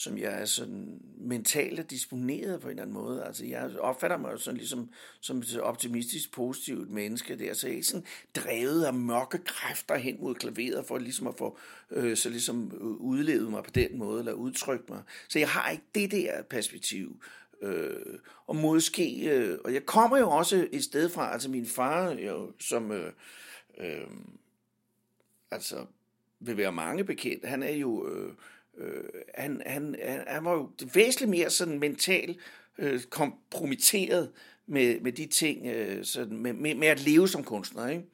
[0.00, 3.24] som jeg er sådan mentalt disponeret på en eller anden måde.
[3.24, 4.90] Altså jeg opfatter mig sådan ligesom
[5.20, 9.96] som et optimistisk, positivt menneske der, så jeg er ikke sådan drevet af mørke kræfter
[9.96, 11.58] hen mod klaveret for ligesom at få
[11.90, 15.02] øh, så ligesom øh, udlevet mig på den måde, eller udtrykt mig.
[15.28, 17.22] Så jeg har ikke det der perspektiv.
[17.62, 22.10] Øh, og måske, øh, og jeg kommer jo også et sted fra, altså min far,
[22.10, 23.12] jo, som øh,
[23.80, 24.06] øh,
[25.50, 25.86] altså
[26.40, 28.34] vil være mange bekendt, han er jo øh,
[28.78, 29.04] øh,
[29.34, 32.38] han, han, han, han var jo væsentligt mere sådan mentalt
[32.78, 34.30] øh, kompromitteret
[34.66, 37.88] med, med de ting, øh, sådan, med, med, med at leve som kunstner.
[37.88, 38.04] Ikke?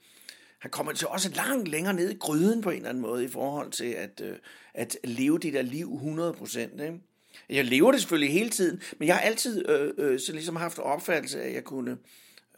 [0.58, 3.28] Han kommer til også langt længere ned i gryden på en eller anden måde i
[3.28, 4.36] forhold til at, øh,
[4.74, 7.00] at leve det der liv 100 procent.
[7.48, 10.78] Jeg lever det selvfølgelig hele tiden, men jeg har altid øh, øh, så ligesom haft
[10.78, 11.98] opfattelse af, at jeg kunne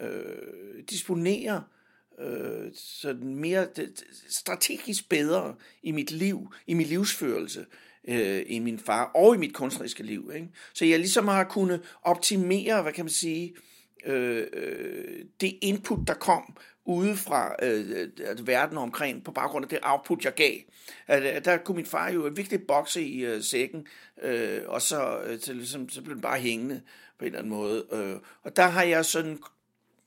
[0.01, 1.65] øh, disponere
[2.21, 3.69] øh, sådan mere
[4.29, 7.67] strategisk bedre i mit liv, i min livsførelse, øh,
[8.09, 10.31] Øh, i min far og i mit kunstneriske liv.
[10.35, 10.49] Ikke?
[10.73, 13.55] Så jeg ligesom har kunnet optimere, hvad kan man sige,
[14.07, 16.57] øh, øh det input, der kom
[16.89, 20.57] udefra øh, øh, verden omkring, på baggrund af det output, jeg gav.
[21.07, 23.87] At, der kunne min far jo virkelig bokse i øh, sækken,
[24.23, 26.83] øh, og så, øh, til, ligesom, så blev den bare hængende
[27.19, 27.87] på en eller anden måde.
[27.93, 29.39] Øh, og der har jeg sådan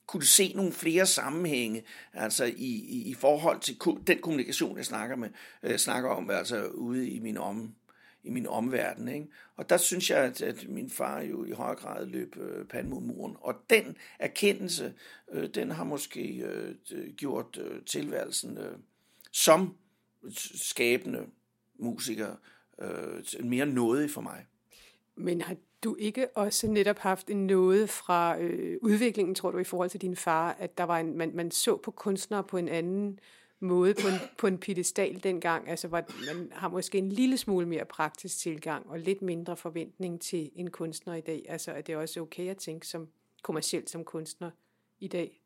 [0.06, 3.76] kunne se nogle flere sammenhænge, altså i, i, i forhold til
[4.06, 5.28] den kommunikation, jeg snakker, med,
[5.62, 7.74] øh, snakker om, altså ude i min om,
[8.22, 9.08] i min omverden.
[9.08, 9.26] Ikke?
[9.56, 12.88] Og der synes jeg, at, at min far jo i høj grad løb øh, pand
[12.88, 13.36] mod muren.
[13.40, 14.94] Og den erkendelse,
[15.32, 16.74] øh, den har måske øh,
[17.16, 18.78] gjort øh, tilværelsen øh,
[19.32, 19.76] som
[20.54, 21.26] skabende
[21.78, 22.34] musiker
[22.78, 24.46] øh, mere nådig for mig.
[25.16, 29.64] Men har du ikke også netop haft en noget fra øh, udviklingen, tror du, i
[29.64, 32.68] forhold til din far, at der var en, man, man så på kunstnere på en
[32.68, 33.18] anden
[33.62, 36.04] måde på en, på en pedestal dengang, altså hvor
[36.34, 40.70] man har måske en lille smule mere praktisk tilgang og lidt mindre forventning til en
[40.70, 41.44] kunstner i dag.
[41.48, 43.08] Altså er det også okay at tænke som
[43.42, 44.50] kommercielt som kunstner
[45.00, 45.42] i dag?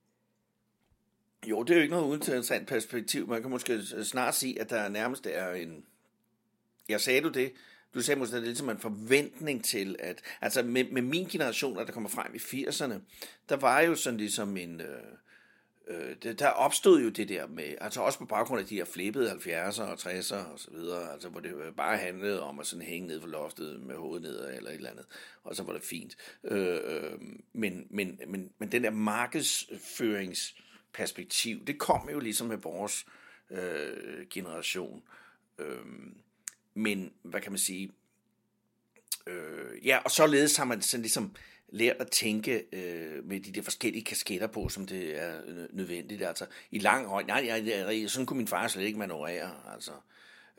[1.46, 3.28] Jo, det er jo ikke noget interessant perspektiv.
[3.28, 5.84] Man kan måske snart sige, at der nærmest er en...
[6.88, 7.52] Jeg sagde du det?
[7.94, 10.22] Du sagde måske, at det er ligesom en forventning til, at...
[10.40, 12.94] Altså med, med min generation, der kommer frem i 80'erne,
[13.48, 14.80] der var jo sådan ligesom en...
[14.80, 15.02] Øh,
[15.87, 18.84] øh, det, der opstod jo det der med, altså også på baggrund af de her
[18.84, 22.87] flippede 70'er og 60'er og så videre, altså hvor det bare handlede om at sådan
[22.87, 25.07] hænge ned for loftet med hovedet ned eller et eller andet,
[25.45, 26.16] og så var det fint.
[26.45, 27.18] Øh, øh,
[27.53, 33.07] men, men, men, men den der markedsføringsperspektiv, det kom jo ligesom med vores
[33.51, 35.03] øh, generation.
[35.59, 35.87] Øh,
[36.74, 37.93] men, hvad kan man sige,
[39.26, 41.34] øh, ja, og således har man sådan ligesom
[41.68, 46.22] lært at tænke øh, med de der forskellige kasketter på, som det er øh, nødvendigt.
[46.22, 49.92] Altså, i lang høj, nej, jeg, jeg, sådan kunne min far slet ikke manøvrere, altså.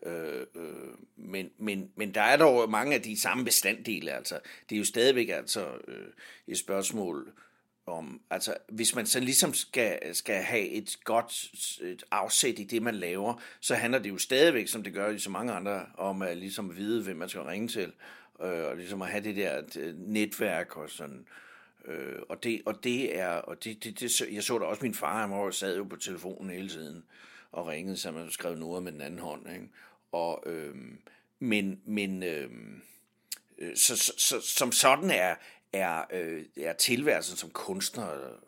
[0.06, 4.40] Øh, øh, men, men, men der er dog mange af de samme bestanddele, altså.
[4.70, 6.08] Det er jo stadigvæk altså øh,
[6.48, 7.34] et spørgsmål
[7.88, 11.52] om, altså hvis man så ligesom skal, skal have et godt
[11.82, 15.20] et afsæt i det, man laver, så handler det jo stadigvæk, som det gør i
[15.20, 17.92] så mange andre, om at ligesom vide, hvem man skal ringe til,
[18.42, 21.26] øh, og ligesom at have det der øh, netværk og sådan.
[21.86, 24.94] Øh, og det, og det er, og det, det, det, jeg så da også min
[24.94, 27.04] far, han var, sad jo på telefonen hele tiden
[27.52, 29.70] og ringede, så man skrev noget med den anden hånd, ikke?
[30.12, 30.76] Og, øh,
[31.40, 32.82] men, men øhm,
[33.58, 35.36] øh, så, så, så, som sådan er,
[35.74, 38.08] er, øh, er tilværelsen som kunstner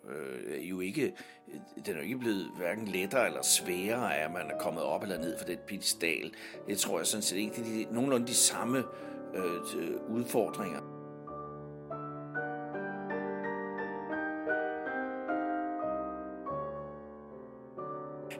[0.09, 1.13] øh, jo ikke,
[1.47, 5.03] øh, den er jo ikke blevet hverken lettere eller sværere at man er kommet op
[5.03, 6.33] eller ned for det pedestal.
[6.67, 7.63] Det tror jeg sådan set ikke.
[7.63, 10.79] Det er nogenlunde de samme øh, Øh, udfordringer.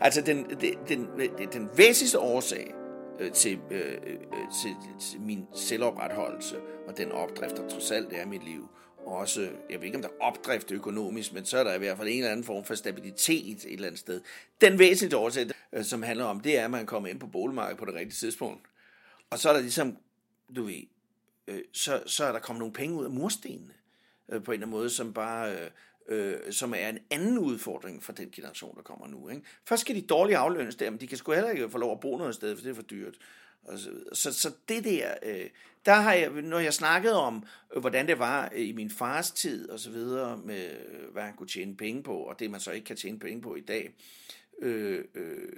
[0.01, 1.07] Altså den, den, den,
[1.53, 2.73] den væsentligste årsag
[3.19, 4.17] øh, til, øh, øh,
[4.61, 6.55] til, til min selvopretholdelse
[6.87, 8.69] og den opdrift, der trods alt er mit liv,
[9.05, 11.97] også, jeg ved ikke om der er opdrift økonomisk, men så er der i hvert
[11.97, 14.21] fald en eller anden form for stabilitet et eller andet sted.
[14.61, 17.79] Den væsentlige årsag, øh, som handler om, det er, at man kommer ind på boligmarkedet
[17.79, 18.61] på det rigtige tidspunkt.
[19.29, 19.97] Og så er der ligesom,
[20.55, 20.83] du ved,
[21.47, 23.73] øh, så, så er der kommet nogle penge ud af murstenene,
[24.29, 25.69] øh, på en eller anden måde, som bare, øh,
[26.07, 29.29] øh, som er en anden udfordring for den generation, der kommer nu.
[29.29, 29.43] Ikke?
[29.65, 31.99] Først skal de dårligt aflønnes der, men de kan sgu heller ikke få lov at
[31.99, 33.17] bo noget sted, for det er for dyrt.
[33.63, 35.49] Og så, så, så det der, øh,
[35.85, 37.45] der har jeg, når jeg snakkede om,
[37.75, 40.69] øh, hvordan det var øh, i min fars tid og så videre, med
[41.11, 43.55] hvad han kunne tjene penge på, og det man så ikke kan tjene penge på
[43.55, 43.93] i dag,
[44.61, 45.49] øh, øh,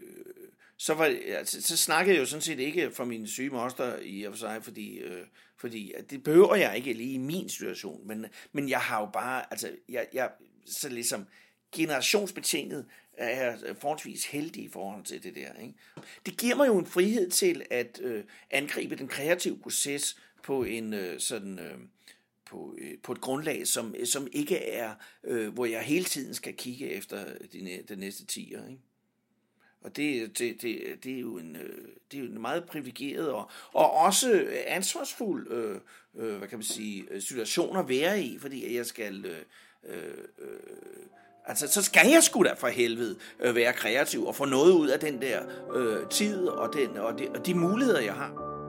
[0.82, 4.24] så, var, altså, så snakkede jeg jo sådan set ikke for min syge moster i
[4.24, 5.26] og for sig, fordi, øh,
[5.58, 9.44] fordi det behøver jeg ikke lige i min situation, men, men jeg har jo bare,
[9.52, 10.30] altså, jeg, jeg
[10.66, 11.28] så ligesom
[11.72, 15.54] generationsbetinget er jeg forholdsvis heldig i forhold til det der.
[15.62, 15.74] Ikke?
[16.26, 20.94] Det giver mig jo en frihed til at øh, angribe den kreative proces på en
[20.94, 21.60] øh, sådan...
[21.60, 21.78] Øh,
[22.46, 26.54] på, øh, på et grundlag, som, som ikke er, øh, hvor jeg hele tiden skal
[26.54, 28.24] kigge efter de, de næste
[28.58, 28.91] år Ikke?
[29.82, 33.30] Og det, det, det, det, er jo en, øh, det er jo en meget privilegeret
[33.30, 35.78] og, og også ansvarsfuld øh,
[36.16, 39.26] øh, hvad kan man sige, øh, situation at være i, fordi jeg skal...
[39.26, 39.42] Øh,
[39.84, 41.06] øh, øh,
[41.46, 44.88] Altså, så skal jeg sgu da for helvede øh, være kreativ og få noget ud
[44.88, 45.42] af den der
[45.76, 48.61] øh, tid og, den, og, de, og de muligheder, jeg har.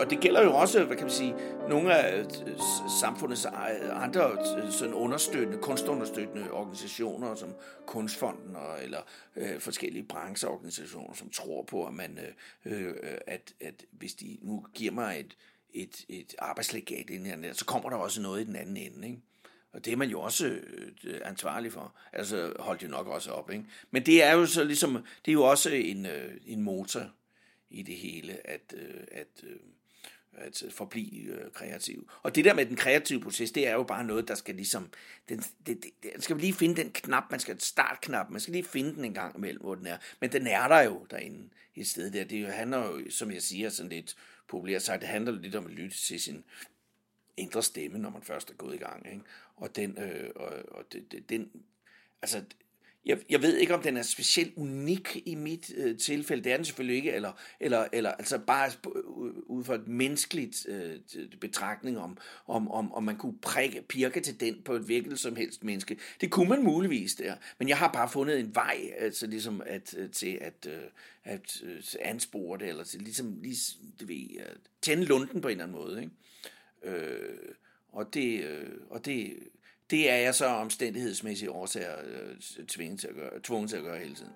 [0.00, 1.34] Og det gælder jo også, hvad kan man sige,
[1.68, 2.58] nogle af øh,
[3.00, 7.54] samfundets øh, andre øh, sådan understøttende, kunstunderstøttende organisationer, som
[7.86, 9.00] Kunstfonden og, eller
[9.36, 12.18] øh, forskellige brancheorganisationer, som tror på, at man,
[12.64, 12.94] øh,
[13.26, 15.36] at, at hvis de nu giver mig et,
[15.74, 19.20] et, et arbejdslegat ind her, så kommer der også noget i den anden ende, ikke?
[19.72, 20.58] Og det er man jo også
[21.24, 21.94] ansvarlig for.
[22.12, 23.64] Altså holdt jo nok også op, ikke?
[23.90, 24.92] Men det er jo så ligesom,
[25.24, 26.06] det er jo også en,
[26.46, 27.10] en motor
[27.70, 28.74] i det hele, at,
[29.12, 29.44] at,
[30.40, 32.10] at forblive øh, kreativ.
[32.22, 34.90] Og det der med den kreative proces, det er jo bare noget, der skal ligesom,
[35.28, 38.64] den, det, det, det skal lige finde den knap, man skal startknap, man skal lige
[38.64, 39.96] finde den en gang imellem, hvor den er.
[40.20, 42.24] Men den er der jo derinde et sted der.
[42.24, 44.16] Det handler jo, som jeg siger, sådan lidt
[44.48, 46.44] populært sagt, det handler lidt om at lytte til sin
[47.36, 49.06] indre stemme, når man først er gået i gang.
[49.06, 49.24] Ikke?
[49.56, 51.50] Og den, øh, og, og det, det, den,
[52.22, 52.44] altså
[53.04, 56.44] jeg, jeg ved ikke, om den er specielt unik i mit øh, tilfælde.
[56.44, 60.66] Det er den selvfølgelig ikke, eller, eller, eller altså bare øh, ud fra et menneskeligt
[60.68, 60.98] øh,
[61.40, 65.36] betragtning om, om, om, om man kunne prikke, pirke til den på et hvilket som
[65.36, 65.98] helst menneske.
[66.20, 69.94] Det kunne man muligvis der, men jeg har bare fundet en vej altså ligesom at,
[69.98, 70.82] øh, til at, øh,
[71.24, 73.56] at øh, anspore det, eller til ligesom lige,
[74.00, 76.00] det ved, at tænde lunden på en eller anden måde.
[76.02, 76.96] Ikke?
[76.96, 77.54] Øh,
[77.92, 79.38] og det, øh, og det
[79.90, 83.98] det er jeg så omstændighedsmæssige årsager øh, tvunget, til at gøre, tvunget til at gøre
[83.98, 84.32] hele tiden.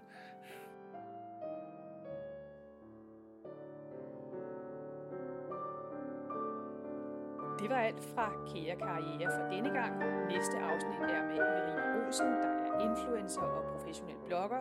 [7.58, 9.92] Det var alt fra Kære Karriere for denne gang.
[10.32, 14.60] Næste afsnit er med Irina Olsen, der er influencer og professionel blogger.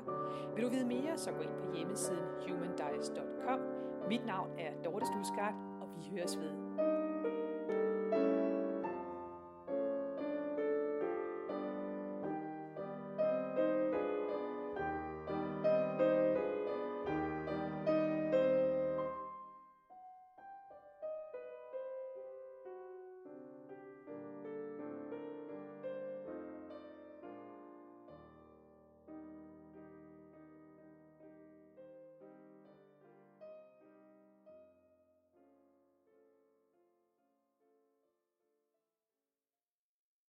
[0.56, 3.60] Vil du vide mere, så gå ind på hjemmesiden humandice.com.
[4.10, 6.93] Mit navn er Dorte Stusgaard, og vi høres ved.